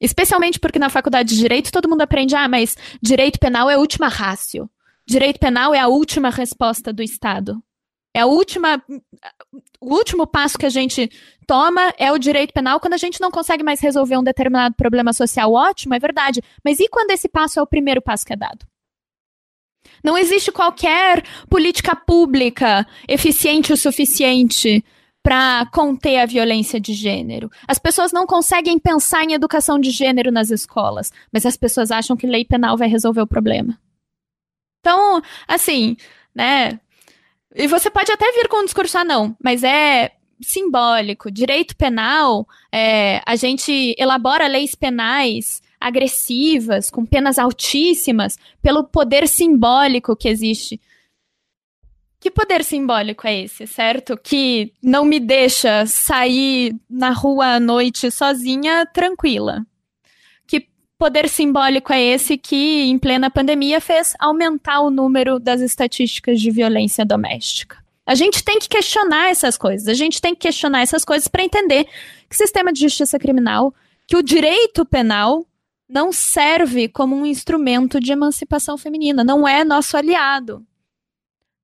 Especialmente 0.00 0.58
porque 0.58 0.78
na 0.78 0.88
faculdade 0.88 1.28
de 1.28 1.36
direito 1.36 1.70
todo 1.70 1.88
mundo 1.88 2.00
aprende, 2.00 2.34
ah, 2.34 2.48
mas 2.48 2.76
direito 3.02 3.38
penal 3.38 3.68
é 3.70 3.74
a 3.74 3.78
última 3.78 4.08
rácio. 4.08 4.68
Direito 5.06 5.38
penal 5.38 5.74
é 5.74 5.78
a 5.78 5.88
última 5.88 6.30
resposta 6.30 6.92
do 6.92 7.02
Estado. 7.02 7.62
É 8.14 8.20
a 8.20 8.26
última. 8.26 8.82
O 9.80 9.94
último 9.94 10.26
passo 10.26 10.58
que 10.58 10.66
a 10.66 10.70
gente 10.70 11.10
toma 11.46 11.92
é 11.96 12.10
o 12.12 12.18
direito 12.18 12.52
penal 12.52 12.80
quando 12.80 12.94
a 12.94 12.98
gente 12.98 13.20
não 13.20 13.30
consegue 13.30 13.62
mais 13.62 13.80
resolver 13.80 14.16
um 14.16 14.22
determinado 14.22 14.74
problema 14.74 15.12
social. 15.12 15.52
Ótimo, 15.52 15.94
é 15.94 15.98
verdade. 15.98 16.42
Mas 16.64 16.80
e 16.80 16.88
quando 16.88 17.12
esse 17.12 17.28
passo 17.28 17.60
é 17.60 17.62
o 17.62 17.66
primeiro 17.66 18.02
passo 18.02 18.26
que 18.26 18.32
é 18.32 18.36
dado? 18.36 18.66
Não 20.02 20.16
existe 20.16 20.50
qualquer 20.50 21.22
política 21.48 21.94
pública 21.94 22.86
eficiente 23.08 23.72
o 23.72 23.76
suficiente 23.76 24.84
para 25.22 25.66
conter 25.66 26.18
a 26.18 26.26
violência 26.26 26.80
de 26.80 26.94
gênero. 26.94 27.50
As 27.68 27.78
pessoas 27.78 28.10
não 28.12 28.26
conseguem 28.26 28.78
pensar 28.78 29.24
em 29.24 29.34
educação 29.34 29.78
de 29.78 29.90
gênero 29.90 30.32
nas 30.32 30.50
escolas, 30.50 31.12
mas 31.32 31.44
as 31.44 31.56
pessoas 31.56 31.90
acham 31.90 32.16
que 32.16 32.26
lei 32.26 32.44
penal 32.44 32.76
vai 32.76 32.88
resolver 32.88 33.20
o 33.20 33.26
problema. 33.26 33.78
Então, 34.80 35.20
assim, 35.46 35.96
né? 36.34 36.80
E 37.54 37.66
você 37.66 37.90
pode 37.90 38.12
até 38.12 38.30
vir 38.32 38.48
com 38.48 38.58
um 38.58 38.64
discurso, 38.64 38.98
ah, 38.98 39.04
não, 39.04 39.36
mas 39.42 39.64
é 39.64 40.12
simbólico. 40.40 41.30
Direito 41.30 41.76
penal, 41.76 42.46
é, 42.72 43.20
a 43.26 43.36
gente 43.36 43.94
elabora 43.98 44.46
leis 44.46 44.74
penais 44.74 45.60
agressivas, 45.80 46.90
com 46.90 47.06
penas 47.06 47.38
altíssimas, 47.38 48.38
pelo 48.62 48.84
poder 48.84 49.26
simbólico 49.26 50.14
que 50.14 50.28
existe. 50.28 50.80
Que 52.20 52.30
poder 52.30 52.62
simbólico 52.62 53.26
é 53.26 53.44
esse, 53.44 53.66
certo? 53.66 54.16
Que 54.16 54.72
não 54.82 55.04
me 55.04 55.18
deixa 55.18 55.86
sair 55.86 56.76
na 56.88 57.10
rua 57.10 57.54
à 57.54 57.60
noite 57.60 58.10
sozinha, 58.10 58.86
tranquila 58.86 59.64
poder 61.00 61.30
simbólico 61.30 61.94
é 61.94 62.02
esse 62.02 62.36
que, 62.36 62.82
em 62.82 62.98
plena 62.98 63.30
pandemia, 63.30 63.80
fez 63.80 64.14
aumentar 64.18 64.80
o 64.80 64.90
número 64.90 65.38
das 65.40 65.62
estatísticas 65.62 66.38
de 66.38 66.50
violência 66.50 67.06
doméstica? 67.06 67.78
A 68.04 68.14
gente 68.14 68.44
tem 68.44 68.58
que 68.58 68.68
questionar 68.68 69.30
essas 69.30 69.56
coisas. 69.56 69.88
A 69.88 69.94
gente 69.94 70.20
tem 70.20 70.34
que 70.34 70.42
questionar 70.42 70.82
essas 70.82 71.02
coisas 71.02 71.26
para 71.26 71.42
entender 71.42 71.84
que 71.84 72.34
o 72.34 72.36
sistema 72.36 72.70
de 72.70 72.80
justiça 72.80 73.18
criminal, 73.18 73.74
que 74.06 74.14
o 74.14 74.22
direito 74.22 74.84
penal 74.84 75.46
não 75.88 76.12
serve 76.12 76.86
como 76.86 77.16
um 77.16 77.24
instrumento 77.24 77.98
de 77.98 78.12
emancipação 78.12 78.76
feminina, 78.76 79.24
não 79.24 79.48
é 79.48 79.64
nosso 79.64 79.96
aliado. 79.96 80.62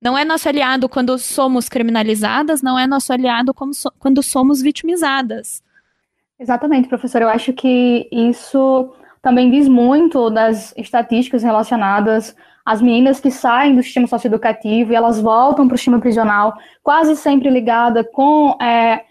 Não 0.01 0.17
é 0.17 0.25
nosso 0.25 0.49
aliado 0.49 0.89
quando 0.89 1.19
somos 1.19 1.69
criminalizadas, 1.69 2.63
não 2.63 2.79
é 2.79 2.87
nosso 2.87 3.13
aliado 3.13 3.55
so 3.75 3.93
quando 3.99 4.23
somos 4.23 4.63
vitimizadas. 4.63 5.63
Exatamente, 6.39 6.89
professor. 6.89 7.21
Eu 7.21 7.29
acho 7.29 7.53
que 7.53 8.09
isso 8.11 8.95
também 9.27 9.51
diz 9.51 9.67
muito 9.67 10.31
das 10.31 10.73
estatísticas 10.77 11.43
relacionadas 11.43 12.37
às 12.65 12.81
meninas 12.81 13.19
que 13.19 13.29
saem 13.29 13.75
do 13.75 13.83
sistema 13.83 14.07
socioeducativo 14.07 14.93
e 14.93 14.95
elas 14.95 15.21
voltam 15.21 15.67
para 15.67 15.75
o 15.75 15.77
sistema 15.77 15.99
prisional, 15.99 16.55
quase 16.81 17.17
sempre 17.17 17.51
ligada 17.51 18.05
com 18.05 18.57
é, 18.63 19.03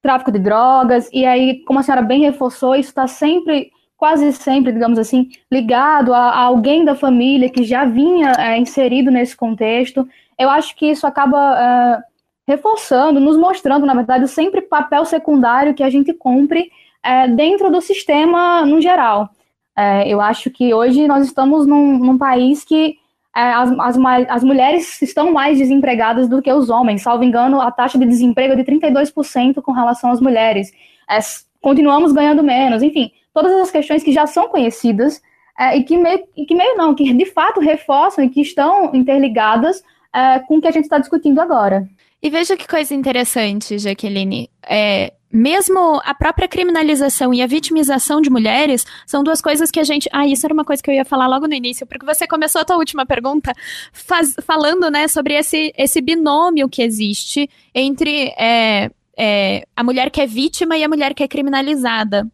tráfico 0.00 0.30
de 0.30 0.38
drogas, 0.38 1.10
e 1.12 1.26
aí, 1.26 1.64
como 1.64 1.80
a 1.80 1.82
senhora 1.82 2.02
bem 2.02 2.20
reforçou, 2.20 2.76
isso 2.76 2.90
está 2.90 3.08
sempre, 3.08 3.72
quase 3.96 4.32
sempre, 4.32 4.70
digamos 4.70 4.96
assim, 4.96 5.28
ligado 5.50 6.14
a, 6.14 6.20
a, 6.20 6.40
alguém 6.42 6.84
da 6.84 6.94
família 6.94 7.50
que 7.50 7.64
já 7.64 7.84
vinha 7.84 8.30
é, 8.38 8.56
inserido 8.56 9.10
nesse 9.10 9.36
contexto. 9.36 10.06
Eu 10.38 10.48
acho 10.50 10.76
que 10.76 10.86
isso 10.86 11.04
acaba 11.04 11.58
é, 11.58 12.02
reforçando, 12.46 13.18
nos 13.18 13.36
mostrando, 13.36 13.84
na 13.84 13.94
verdade, 13.94 14.28
sempre 14.28 14.62
papel 14.62 15.04
secundário 15.04 15.74
que 15.74 15.82
a 15.82 15.90
gente 15.90 16.12
cumpre 16.12 16.70
é, 17.02 17.26
dentro 17.26 17.72
do 17.72 17.80
sistema 17.80 18.64
no 18.64 18.80
geral. 18.80 19.30
É, 19.76 20.08
eu 20.08 20.20
acho 20.20 20.50
que 20.50 20.72
hoje 20.72 21.06
nós 21.06 21.24
estamos 21.26 21.66
num, 21.66 21.98
num 21.98 22.18
país 22.18 22.64
que 22.64 22.96
é, 23.34 23.52
as, 23.52 23.70
as, 23.72 23.96
as, 24.28 24.44
mulheres 24.44 25.02
estão 25.02 25.32
mais 25.32 25.58
desempregadas 25.58 26.28
do 26.28 26.40
que 26.40 26.52
os 26.52 26.70
homens. 26.70 27.02
Salvo 27.02 27.24
engano, 27.24 27.60
a 27.60 27.70
taxa 27.70 27.98
de 27.98 28.06
desemprego 28.06 28.52
é 28.52 28.56
de 28.56 28.62
32% 28.62 29.60
com 29.60 29.72
relação 29.72 30.10
às 30.10 30.20
mulheres. 30.20 30.72
É, 31.10 31.18
continuamos 31.60 32.12
ganhando 32.12 32.42
menos. 32.42 32.82
Enfim, 32.82 33.10
todas 33.32 33.52
as 33.54 33.70
questões 33.70 34.04
que 34.04 34.12
já 34.12 34.26
são 34.26 34.48
conhecidas 34.48 35.20
é, 35.58 35.76
e, 35.76 35.82
que 35.82 35.96
meio, 35.96 36.24
e 36.36 36.46
que 36.46 36.54
meio 36.54 36.76
não, 36.76 36.94
que 36.94 37.12
de 37.12 37.26
fato 37.26 37.58
reforçam 37.58 38.24
e 38.24 38.28
que 38.28 38.40
estão 38.40 38.94
interligadas 38.94 39.82
é, 40.14 40.38
com 40.38 40.58
o 40.58 40.60
que 40.60 40.68
a 40.68 40.70
gente 40.70 40.84
está 40.84 40.98
discutindo 40.98 41.40
agora. 41.40 41.88
E 42.24 42.30
veja 42.30 42.56
que 42.56 42.66
coisa 42.66 42.94
interessante, 42.94 43.78
Jaqueline. 43.78 44.48
É, 44.66 45.12
mesmo 45.30 46.00
a 46.02 46.14
própria 46.14 46.48
criminalização 46.48 47.34
e 47.34 47.42
a 47.42 47.46
vitimização 47.46 48.18
de 48.22 48.30
mulheres 48.30 48.86
são 49.06 49.22
duas 49.22 49.42
coisas 49.42 49.70
que 49.70 49.78
a 49.78 49.84
gente. 49.84 50.08
Ah, 50.10 50.26
isso 50.26 50.46
era 50.46 50.54
uma 50.54 50.64
coisa 50.64 50.82
que 50.82 50.88
eu 50.88 50.94
ia 50.94 51.04
falar 51.04 51.26
logo 51.26 51.46
no 51.46 51.52
início, 51.52 51.86
porque 51.86 52.06
você 52.06 52.26
começou 52.26 52.62
a 52.62 52.64
tua 52.64 52.78
última 52.78 53.04
pergunta 53.04 53.52
faz... 53.92 54.34
falando, 54.42 54.90
né, 54.90 55.06
sobre 55.06 55.34
esse, 55.34 55.70
esse 55.76 56.00
binômio 56.00 56.66
que 56.66 56.80
existe 56.80 57.46
entre 57.74 58.32
é, 58.38 58.90
é, 59.18 59.66
a 59.76 59.84
mulher 59.84 60.10
que 60.10 60.22
é 60.22 60.26
vítima 60.26 60.78
e 60.78 60.82
a 60.82 60.88
mulher 60.88 61.12
que 61.12 61.22
é 61.22 61.28
criminalizada. 61.28 62.26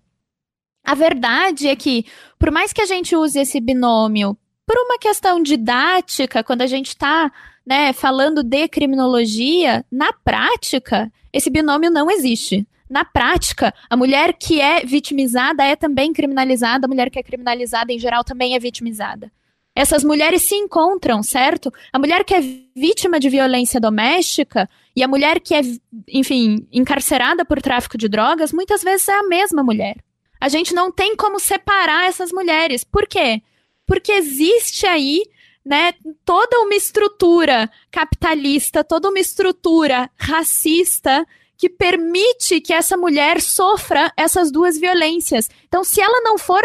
A 0.84 0.94
verdade 0.94 1.66
é 1.66 1.74
que, 1.74 2.06
por 2.38 2.52
mais 2.52 2.72
que 2.72 2.80
a 2.80 2.86
gente 2.86 3.16
use 3.16 3.40
esse 3.40 3.60
binômio 3.60 4.38
por 4.64 4.78
uma 4.78 4.98
questão 4.98 5.42
didática, 5.42 6.44
quando 6.44 6.62
a 6.62 6.66
gente 6.68 6.90
está 6.90 7.32
né, 7.70 7.92
falando 7.92 8.42
de 8.42 8.66
criminologia, 8.66 9.84
na 9.92 10.12
prática, 10.12 11.08
esse 11.32 11.48
binômio 11.48 11.88
não 11.88 12.10
existe 12.10 12.66
na 12.90 13.04
prática, 13.04 13.72
a 13.88 13.96
mulher 13.96 14.32
que 14.32 14.60
é 14.60 14.84
vitimizada 14.84 15.62
é 15.62 15.76
também 15.76 16.12
criminalizada, 16.12 16.86
a 16.86 16.88
mulher 16.88 17.08
que 17.08 17.20
é 17.20 17.22
criminalizada 17.22 17.92
em 17.92 17.98
geral 18.00 18.24
também 18.24 18.56
é 18.56 18.58
vitimizada. 18.58 19.30
essas 19.72 20.02
mulheres 20.02 20.42
se 20.42 20.56
encontram, 20.56 21.22
certo? 21.22 21.72
A 21.92 21.98
mulher 22.00 22.24
que 22.24 22.34
é 22.34 22.40
vítima 22.74 23.20
de 23.20 23.30
violência 23.30 23.80
doméstica 23.80 24.68
e 24.96 25.04
a 25.04 25.08
mulher 25.08 25.38
que 25.38 25.54
é, 25.54 25.60
enfim, 26.08 26.66
encarcerada 26.72 27.44
por 27.44 27.62
tráfico 27.62 27.96
de 27.96 28.08
drogas, 28.08 28.52
muitas 28.52 28.82
vezes 28.82 29.08
é 29.08 29.16
a 29.16 29.22
mesma 29.22 29.62
mulher. 29.62 29.96
A 30.40 30.48
gente 30.48 30.74
não 30.74 30.90
tem 30.90 31.14
como 31.14 31.38
separar 31.38 32.08
essas 32.08 32.32
mulheres. 32.32 32.82
Por 32.82 33.06
quê? 33.06 33.40
Porque 33.86 34.10
existe 34.10 34.86
aí 34.86 35.22
né, 35.64 35.92
toda 36.24 36.60
uma 36.60 36.74
estrutura 36.74 37.70
capitalista, 37.90 38.82
toda 38.82 39.08
uma 39.08 39.18
estrutura 39.18 40.10
racista 40.16 41.26
que 41.56 41.68
permite 41.68 42.60
que 42.60 42.72
essa 42.72 42.96
mulher 42.96 43.40
sofra 43.40 44.10
essas 44.16 44.50
duas 44.50 44.78
violências. 44.78 45.50
Então, 45.68 45.84
se 45.84 46.00
ela 46.00 46.22
não 46.22 46.38
for 46.38 46.62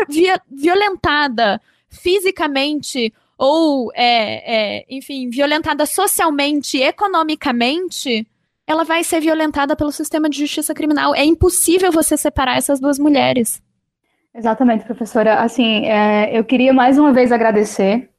violentada 0.49 1.61
fisicamente 1.89 3.13
ou, 3.37 3.91
é, 3.93 4.79
é, 4.79 4.85
enfim, 4.89 5.29
violentada 5.29 5.85
socialmente, 5.85 6.77
economicamente, 6.81 8.25
ela 8.65 8.85
vai 8.85 9.03
ser 9.03 9.19
violentada 9.19 9.75
pelo 9.75 9.91
sistema 9.91 10.29
de 10.29 10.39
justiça 10.39 10.73
criminal. 10.73 11.13
É 11.13 11.25
impossível 11.25 11.91
você 11.91 12.15
separar 12.15 12.57
essas 12.57 12.79
duas 12.79 12.97
mulheres. 12.97 13.61
Exatamente, 14.33 14.85
professora. 14.85 15.41
Assim, 15.41 15.85
é, 15.85 16.37
eu 16.37 16.43
queria 16.43 16.73
mais 16.73 16.97
uma 16.97 17.13
vez 17.13 17.31
agradecer. 17.31 18.09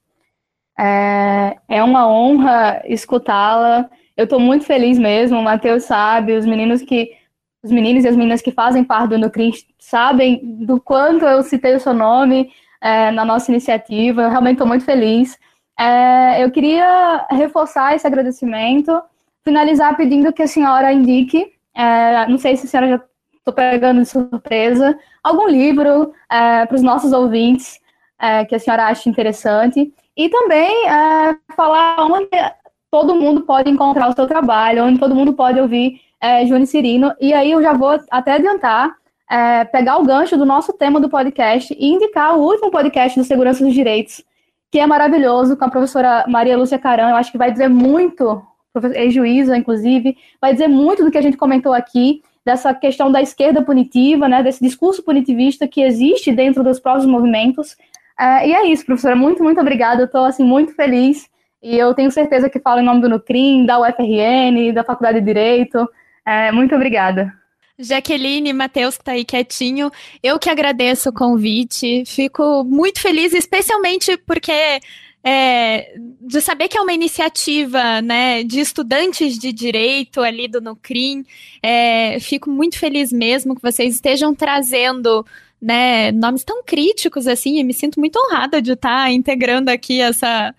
É, 0.79 1.57
é 1.69 1.83
uma 1.83 2.09
honra 2.09 2.83
escutá-la. 2.87 3.89
Eu 4.17 4.25
estou 4.25 4.41
muito 4.41 4.65
feliz 4.65 4.99
mesmo, 4.99 5.39
o 5.39 5.43
Matheus 5.43 5.85
sabe, 5.85 6.37
os 6.37 6.47
meninos 6.47 6.83
que 6.83 7.11
os 7.63 7.73
meninos 7.73 8.05
e 8.05 8.09
as 8.09 8.17
meninas 8.17 8.41
que 8.41 8.53
fazem 8.53 8.85
parte 8.85 9.11
do 9.11 9.19
Nucrim 9.19 9.53
sabem 9.79 10.41
do 10.65 10.81
quanto 10.81 11.25
eu 11.25 11.43
citei 11.43 11.75
o 11.75 11.81
seu 11.81 11.93
nome 11.93 12.51
é, 12.81 13.11
na 13.11 13.25
nossa 13.25 13.51
iniciativa, 13.51 14.23
eu 14.23 14.31
realmente 14.31 14.55
estou 14.55 14.69
muito 14.69 14.85
feliz. 14.85 15.37
É, 15.79 16.45
eu 16.45 16.51
queria 16.51 17.27
reforçar 17.31 17.95
esse 17.95 18.07
agradecimento, 18.07 19.03
finalizar 19.45 19.97
pedindo 19.97 20.33
que 20.33 20.43
a 20.43 20.47
senhora 20.47 20.93
indique, 20.93 21.53
é, 21.75 22.27
não 22.29 22.39
sei 22.39 22.57
se 22.57 22.67
a 22.67 22.69
senhora 22.69 22.89
já 22.89 23.05
estou 23.37 23.53
pegando 23.53 24.01
de 24.01 24.09
surpresa, 24.09 24.97
algum 25.23 25.49
livro 25.49 26.13
é, 26.31 26.67
para 26.67 26.75
os 26.75 26.83
nossos 26.83 27.13
ouvintes 27.13 27.81
é, 28.21 28.45
que 28.45 28.55
a 28.55 28.59
senhora 28.59 28.87
acha 28.87 29.09
interessante, 29.09 29.93
e 30.17 30.29
também 30.29 30.89
é, 30.89 31.37
falar 31.55 32.07
onde 32.07 32.29
todo 32.91 33.15
mundo 33.15 33.43
pode 33.43 33.69
encontrar 33.69 34.09
o 34.09 34.15
seu 34.15 34.27
trabalho, 34.27 34.85
onde 34.85 34.99
todo 34.99 35.15
mundo 35.15 35.35
pode 35.35 35.61
ouvir 35.61 36.01
é, 36.21 36.67
Cirino. 36.67 37.13
E 37.21 37.35
aí 37.35 37.51
eu 37.51 37.63
já 37.63 37.73
vou 37.73 37.99
até 38.11 38.33
adiantar, 38.33 38.95
é, 39.31 39.65
pegar 39.65 39.99
o 39.99 40.05
gancho 40.05 40.37
do 40.37 40.47
nosso 40.47 40.73
tema 40.73 41.01
do 41.01 41.09
podcast 41.09 41.75
e 41.79 41.87
indicar 41.87 42.37
o 42.37 42.43
último 42.43 42.71
podcast 42.71 43.19
do 43.19 43.25
Segurança 43.25 43.65
dos 43.65 43.75
Direitos, 43.75 44.25
que 44.71 44.79
é 44.79 44.87
maravilhoso, 44.87 45.57
com 45.57 45.65
a 45.65 45.71
professora 45.71 46.25
Maria 46.29 46.57
Lúcia 46.57 46.79
Caran. 46.79 47.11
Eu 47.11 47.17
acho 47.17 47.31
que 47.31 47.39
vai 47.39 47.51
dizer 47.51 47.69
muito, 47.69 48.43
ex-juíza, 48.95 49.57
inclusive, 49.57 50.17
vai 50.41 50.53
dizer 50.53 50.69
muito 50.69 51.05
do 51.05 51.11
que 51.11 51.19
a 51.19 51.23
gente 51.23 51.37
comentou 51.37 51.73
aqui, 51.73 52.23
dessa 52.45 52.73
questão 52.73 53.11
da 53.11 53.21
esquerda 53.21 53.61
punitiva, 53.61 54.29
né, 54.29 54.43
desse 54.43 54.63
discurso 54.63 55.03
punitivista 55.03 55.67
que 55.67 55.83
existe 55.83 56.31
dentro 56.31 56.63
dos 56.63 56.79
próprios 56.79 57.07
movimentos. 57.07 57.77
É, 58.19 58.49
e 58.49 58.55
é 58.55 58.67
isso, 58.67 58.85
professora. 58.85 59.17
Muito, 59.17 59.43
muito 59.43 59.61
obrigada. 59.61 60.03
Eu 60.03 60.07
estou 60.07 60.25
assim, 60.25 60.45
muito 60.45 60.75
feliz 60.75 61.29
e 61.63 61.77
eu 61.77 61.95
tenho 61.95 62.11
certeza 62.11 62.49
que 62.49 62.61
falo 62.61 62.81
em 62.81 62.85
nome 62.85 63.01
do 63.01 63.09
Nucrim, 63.09 63.67
da 63.67 63.81
UFRN, 63.81 64.73
da 64.73 64.85
Faculdade 64.85 65.21
de 65.21 65.27
Direito. 65.27 65.89
É, 66.25 66.53
muito 66.53 66.75
obrigada. 66.75 67.33
Jaqueline, 67.79 68.53
Matheus, 68.53 68.97
que 68.97 69.03
está 69.03 69.13
aí 69.13 69.25
quietinho, 69.25 69.91
eu 70.23 70.39
que 70.39 70.49
agradeço 70.49 71.11
o 71.11 71.13
convite, 71.13 72.05
fico 72.07 72.65
muito 72.65 73.01
feliz, 73.03 73.35
especialmente 73.35 74.17
porque 74.17 74.81
é, 75.23 75.93
de 76.21 76.41
saber 76.41 76.69
que 76.69 76.79
é 76.79 76.81
uma 76.81 76.93
iniciativa 76.93 78.01
né, 78.01 78.45
de 78.45 78.61
estudantes 78.61 79.37
de 79.37 79.53
direito 79.53 80.23
ali 80.23 80.49
do 80.49 80.61
Nucrim, 80.61 81.25
é, 81.63 82.19
fico 82.21 82.49
muito 82.49 82.79
feliz 82.79 83.13
mesmo 83.13 83.55
que 83.55 83.61
vocês 83.61 83.97
estejam 83.97 84.35
trazendo 84.35 85.27
né, 85.61 86.13
nomes 86.13 86.45
tão 86.45 86.63
críticos 86.63 87.27
assim, 87.27 87.59
e 87.59 87.65
me 87.65 87.73
sinto 87.75 87.99
muito 87.99 88.19
honrada 88.19 88.61
de 88.61 88.73
estar 88.73 89.11
integrando 89.13 89.71
aqui 89.71 90.01
essa, 90.01 90.55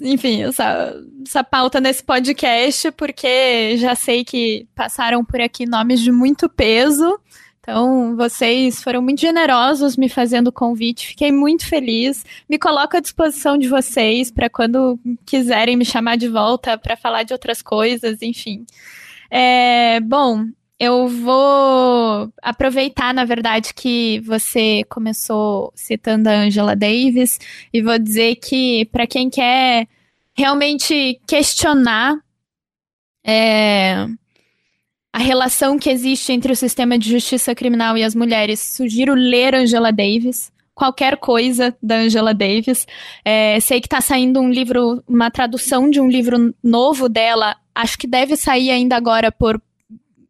enfim, 0.00 0.42
essa, 0.42 0.94
essa 1.26 1.42
pauta 1.42 1.80
nesse 1.80 2.04
podcast, 2.04 2.90
porque 2.92 3.76
já 3.76 3.94
sei 3.94 4.24
que 4.24 4.68
passaram 4.74 5.24
por 5.24 5.40
aqui 5.40 5.66
nomes 5.66 6.00
de 6.00 6.12
muito 6.12 6.48
peso. 6.48 7.18
Então, 7.60 8.16
vocês 8.16 8.82
foram 8.82 9.02
muito 9.02 9.20
generosos 9.20 9.96
me 9.96 10.08
fazendo 10.08 10.48
o 10.48 10.52
convite, 10.52 11.08
fiquei 11.08 11.30
muito 11.30 11.66
feliz. 11.66 12.24
Me 12.48 12.58
coloco 12.58 12.96
à 12.96 13.00
disposição 13.00 13.58
de 13.58 13.68
vocês 13.68 14.30
para 14.30 14.48
quando 14.48 14.98
quiserem 15.26 15.76
me 15.76 15.84
chamar 15.84 16.16
de 16.16 16.28
volta 16.28 16.78
para 16.78 16.96
falar 16.96 17.22
de 17.22 17.32
outras 17.32 17.60
coisas, 17.60 18.22
enfim. 18.22 18.64
É, 19.30 20.00
bom, 20.00 20.46
eu 20.80 21.06
vou 21.06 22.32
aproveitar, 22.40 23.12
na 23.12 23.26
verdade, 23.26 23.74
que 23.74 24.18
você 24.20 24.82
começou 24.88 25.70
citando 25.76 26.30
a 26.30 26.32
Angela 26.32 26.74
Davis 26.74 27.38
e 27.70 27.82
vou 27.82 27.98
dizer 27.98 28.36
que, 28.36 28.86
para 28.86 29.06
quem 29.06 29.28
quer 29.28 29.86
realmente 30.32 31.20
questionar 31.28 32.16
é, 33.22 34.06
a 35.12 35.18
relação 35.18 35.78
que 35.78 35.90
existe 35.90 36.32
entre 36.32 36.50
o 36.50 36.56
sistema 36.56 36.98
de 36.98 37.10
justiça 37.10 37.54
criminal 37.54 37.98
e 37.98 38.02
as 38.02 38.14
mulheres, 38.14 38.58
sugiro 38.58 39.12
ler 39.14 39.54
Angela 39.54 39.92
Davis 39.92 40.50
qualquer 40.74 41.18
coisa 41.18 41.76
da 41.82 41.96
Angela 41.96 42.32
Davis. 42.32 42.86
É, 43.22 43.60
sei 43.60 43.82
que 43.82 43.86
está 43.86 44.00
saindo 44.00 44.40
um 44.40 44.48
livro, 44.48 45.04
uma 45.06 45.30
tradução 45.30 45.90
de 45.90 46.00
um 46.00 46.08
livro 46.08 46.54
novo 46.64 47.06
dela. 47.06 47.54
Acho 47.74 47.98
que 47.98 48.06
deve 48.06 48.34
sair 48.34 48.70
ainda 48.70 48.96
agora 48.96 49.30
por 49.30 49.60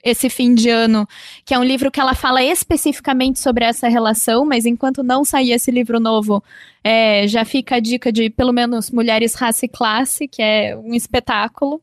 esse 0.03 0.30
fim 0.30 0.55
de 0.55 0.68
ano, 0.70 1.07
que 1.44 1.53
é 1.53 1.59
um 1.59 1.64
livro 1.64 1.90
que 1.90 2.01
ela 2.01 2.14
fala 2.14 2.42
especificamente 2.42 3.38
sobre 3.38 3.64
essa 3.64 3.88
relação, 3.88 4.44
mas 4.44 4.64
enquanto 4.64 5.03
não 5.03 5.24
sair 5.24 5.53
esse 5.53 5.70
livro 5.70 6.01
novo, 6.01 6.42
é, 6.82 7.26
já 7.28 7.44
fica 7.44 7.76
a 7.76 7.80
dica 7.80 8.11
de 8.11 8.30
pelo 8.30 8.53
menos 8.53 8.90
Mulheres, 8.90 9.34
Raça 9.34 9.66
e 9.66 9.68
Classe, 9.68 10.26
que 10.26 10.42
é 10.42 10.76
um 10.76 10.94
espetáculo. 10.94 11.82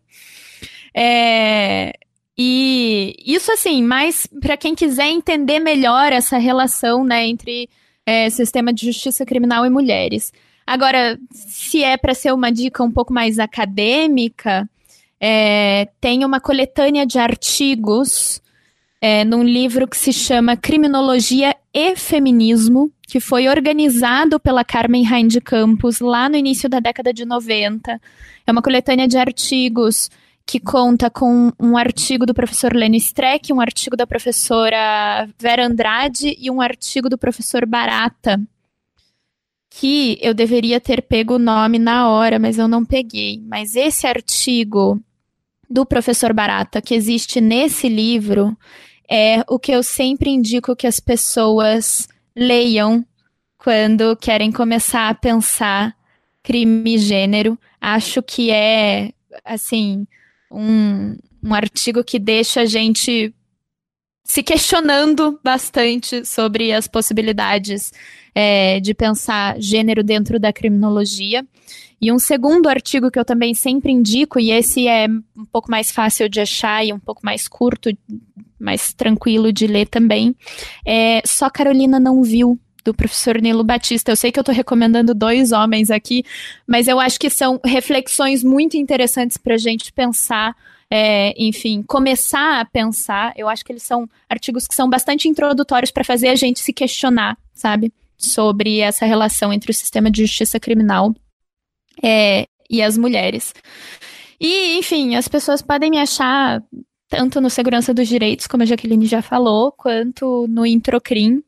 É, 0.96 1.94
e 2.38 3.16
isso 3.26 3.52
assim, 3.52 3.84
mas 3.84 4.28
para 4.42 4.58
quem 4.58 4.76
quiser 4.76 5.08
entender 5.08 5.60
melhor 5.60 6.12
essa 6.12 6.38
relação 6.38 7.04
né, 7.04 7.26
entre 7.28 7.70
é, 8.06 8.30
sistema 8.30 8.74
de 8.74 8.86
justiça 8.86 9.26
criminal 9.26 9.66
e 9.66 9.70
mulheres. 9.70 10.32
Agora, 10.66 11.20
se 11.32 11.84
é 11.84 11.98
para 11.98 12.14
ser 12.14 12.34
uma 12.34 12.52
dica 12.52 12.84
um 12.84 12.92
pouco 12.92 13.14
mais 13.14 13.40
acadêmica, 13.40 14.70
é, 15.20 15.88
tem 16.00 16.24
uma 16.24 16.40
coletânea 16.40 17.06
de 17.06 17.18
artigos 17.18 18.42
é, 19.02 19.24
num 19.24 19.44
livro 19.44 19.88
que 19.88 19.98
se 19.98 20.12
chama 20.12 20.58
Criminologia 20.58 21.56
e 21.74 21.96
Feminismo, 21.96 22.92
que 23.08 23.20
foi 23.20 23.48
organizado 23.48 24.40
pela 24.40 24.64
Carmen 24.64 25.04
Rain 25.04 25.28
de 25.28 25.40
Campos 25.40 26.00
lá 26.00 26.28
no 26.28 26.36
início 26.36 26.68
da 26.70 26.80
década 26.80 27.14
de 27.14 27.26
90. 27.26 28.00
É 28.46 28.52
uma 28.52 28.62
coletânea 28.62 29.08
de 29.08 29.18
artigos 29.18 30.10
que 30.46 30.60
conta 30.60 31.10
com 31.10 31.52
um 31.60 31.76
artigo 31.76 32.26
do 32.26 32.34
professor 32.34 32.74
Leno 32.74 32.96
Streck, 32.96 33.52
um 33.52 33.60
artigo 33.60 33.98
da 33.98 34.08
professora 34.08 35.28
Vera 35.38 35.66
Andrade 35.66 36.36
e 36.40 36.50
um 36.50 36.62
artigo 36.62 37.10
do 37.10 37.18
professor 37.18 37.66
Barata, 37.66 38.40
que 39.70 40.18
eu 40.22 40.34
deveria 40.34 40.80
ter 40.80 41.02
pego 41.02 41.36
o 41.36 41.40
nome 41.40 41.78
na 41.78 42.10
hora, 42.10 42.40
mas 42.40 42.58
eu 42.58 42.68
não 42.68 42.86
peguei. 42.86 43.42
Mas 43.46 43.76
esse 43.76 44.08
artigo 44.08 45.02
do 45.70 45.86
professor 45.86 46.34
Barata 46.34 46.82
que 46.82 46.96
existe 46.96 47.42
nesse 47.42 47.90
livro 47.90 48.58
é 49.10 49.44
o 49.48 49.58
que 49.58 49.72
eu 49.72 49.82
sempre 49.82 50.30
indico 50.30 50.76
que 50.76 50.88
as 50.88 51.00
pessoas 51.00 52.08
leiam 52.36 53.06
quando 53.58 54.16
querem 54.16 54.52
começar 54.52 55.10
a 55.10 55.16
pensar 55.16 55.96
crime 56.44 56.96
e 56.96 56.98
gênero. 56.98 57.58
Acho 57.82 58.22
que 58.22 58.52
é, 58.52 59.12
assim, 59.44 60.06
um, 60.52 61.18
um 61.44 61.54
artigo 61.54 62.04
que 62.04 62.20
deixa 62.20 62.62
a 62.62 62.66
gente 62.66 63.34
se 64.24 64.44
questionando 64.44 65.40
bastante 65.42 66.26
sobre 66.26 66.74
as 66.74 66.86
possibilidades 66.86 67.94
é, 68.36 68.80
de 68.82 68.94
pensar 68.94 69.60
gênero 69.60 70.04
dentro 70.04 70.38
da 70.38 70.52
criminologia. 70.52 71.46
E 72.00 72.12
um 72.12 72.20
segundo 72.20 72.68
artigo 72.68 73.10
que 73.10 73.18
eu 73.20 73.26
também 73.26 73.54
sempre 73.54 73.92
indico, 73.92 74.40
e 74.40 74.52
esse 74.52 74.88
é 74.88 75.08
um 75.36 75.46
pouco 75.52 75.70
mais 75.70 75.92
fácil 75.92 76.30
de 76.30 76.40
achar 76.40 76.86
e 76.86 76.94
um 76.94 77.00
pouco 77.00 77.22
mais 77.24 77.48
curto, 77.48 77.90
mais 78.60 78.94
tranquilo 78.94 79.52
de 79.52 79.68
ler 79.68 79.88
também, 79.88 80.36
é 80.86 81.22
Só 81.26 81.50
Carolina 81.50 82.00
Não 82.00 82.22
Viu, 82.22 82.60
do 82.84 82.94
professor 82.94 83.42
Nilo 83.42 83.64
Batista. 83.64 84.12
Eu 84.12 84.16
sei 84.16 84.32
que 84.32 84.40
eu 84.40 84.42
estou 84.42 84.56
recomendando 84.56 85.14
dois 85.14 85.52
homens 85.52 85.92
aqui, 85.92 86.24
mas 86.66 86.88
eu 86.88 87.00
acho 87.00 87.20
que 87.20 87.30
são 87.30 87.60
reflexões 87.66 88.44
muito 88.44 88.78
interessantes 88.78 89.38
para 89.38 89.56
a 89.56 89.58
gente 89.58 89.92
pensar 89.92 90.56
é, 90.90 91.34
enfim, 91.38 91.84
começar 91.84 92.62
a 92.62 92.66
pensar. 92.66 93.34
Eu 93.36 93.50
acho 93.50 93.66
que 93.66 93.74
eles 93.74 93.84
são 93.84 94.08
artigos 94.30 94.66
que 94.66 94.74
são 94.74 94.90
bastante 94.90 95.28
introdutórios 95.28 95.92
para 95.92 96.04
fazer 96.04 96.30
a 96.30 96.36
gente 96.36 96.62
se 96.62 96.72
questionar, 96.72 97.38
sabe? 97.54 97.92
sobre 98.18 98.80
essa 98.80 99.06
relação 99.06 99.54
entre 99.54 99.70
o 99.70 99.74
sistema 99.74 100.10
de 100.10 100.26
justiça 100.26 100.60
criminal 100.60 101.14
é, 102.04 102.48
e 102.70 102.82
as 102.82 102.98
mulheres. 102.98 103.54
E, 104.40 104.78
enfim, 104.78 105.16
as 105.16 105.28
pessoas 105.28 105.62
podem 105.62 105.90
me 105.90 105.98
achar 105.98 106.62
tanto 107.10 107.40
no 107.40 107.50
Segurança 107.50 107.94
dos 107.94 108.08
Direitos, 108.08 108.48
como 108.48 108.64
a 108.64 108.66
Jaqueline 108.66 109.06
já 109.06 109.22
falou, 109.22 109.72
quanto 109.72 110.46
no 110.48 110.66
Introcrim. 110.66 111.42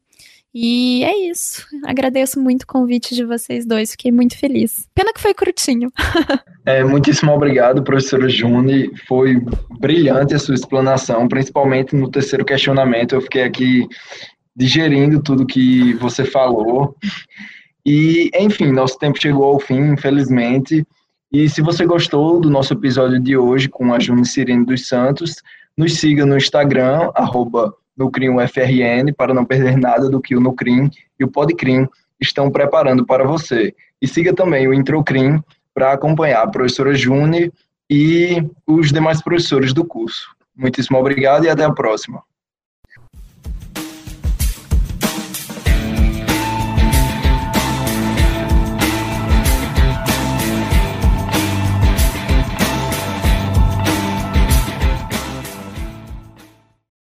E 0.54 1.04
é 1.04 1.30
isso. 1.30 1.64
Agradeço 1.86 2.40
muito 2.40 2.64
o 2.64 2.68
convite 2.68 3.14
de 3.14 3.24
vocês 3.24 3.68
dois, 3.68 3.92
fiquei 3.92 4.12
muito 4.12 4.36
feliz. 4.36 4.88
Pena 4.96 5.14
que 5.14 5.22
foi 5.22 5.34
curtinho. 5.34 5.92
é, 6.66 6.84
muitíssimo 6.84 7.32
obrigado, 7.32 7.84
professora 7.84 8.28
Juni. 8.28 8.90
Foi 9.08 9.40
brilhante 9.80 10.34
a 10.34 10.40
sua 10.40 10.56
explanação, 10.56 11.28
principalmente 11.28 11.96
no 11.96 12.10
terceiro 12.10 12.44
questionamento. 12.44 13.14
Eu 13.14 13.22
fiquei 13.22 13.44
aqui 13.44 13.88
digerindo 14.56 15.22
tudo 15.22 15.46
que 15.46 15.94
você 15.96 16.26
falou. 16.26 16.96
E, 17.86 18.30
enfim, 18.36 18.72
nosso 18.72 18.98
tempo 18.98 19.22
chegou 19.22 19.46
ao 19.46 19.60
fim, 19.60 19.94
infelizmente. 19.94 20.86
E 21.32 21.48
se 21.48 21.62
você 21.62 21.86
gostou 21.86 22.40
do 22.40 22.50
nosso 22.50 22.74
episódio 22.74 23.20
de 23.20 23.38
hoje 23.38 23.70
com 23.70 23.94
a 23.94 24.00
Juni 24.00 24.26
Sirene 24.26 24.66
dos 24.66 24.88
Santos, 24.88 25.36
nos 25.78 25.96
siga 25.96 26.26
no 26.26 26.36
Instagram, 26.36 27.12
arroba 27.16 27.74
NucrimUFRN, 27.98 29.14
para 29.16 29.34
não 29.34 29.46
perder 29.46 29.78
nada 29.78 30.10
do 30.10 30.22
que 30.22 30.36
o 30.36 30.40
Nucrim 30.40 30.90
e 31.20 31.24
o 31.24 31.28
Podcrim 31.28 31.88
estão 32.20 32.50
preparando 32.50 33.06
para 33.06 33.26
você. 33.26 33.74
E 34.02 34.08
siga 34.08 34.34
também 34.34 34.68
o 34.68 34.74
Introcrim 34.74 35.42
para 35.74 35.94
acompanhar 35.94 36.44
a 36.44 36.48
professora 36.48 36.94
Juni 36.94 37.52
e 37.90 38.44
os 38.68 38.92
demais 38.92 39.22
professores 39.22 39.74
do 39.74 39.86
curso. 39.86 40.28
Muitíssimo 40.56 40.98
obrigado 40.98 41.46
e 41.46 41.50
até 41.50 41.64
a 41.64 41.72
próxima. 41.72 42.22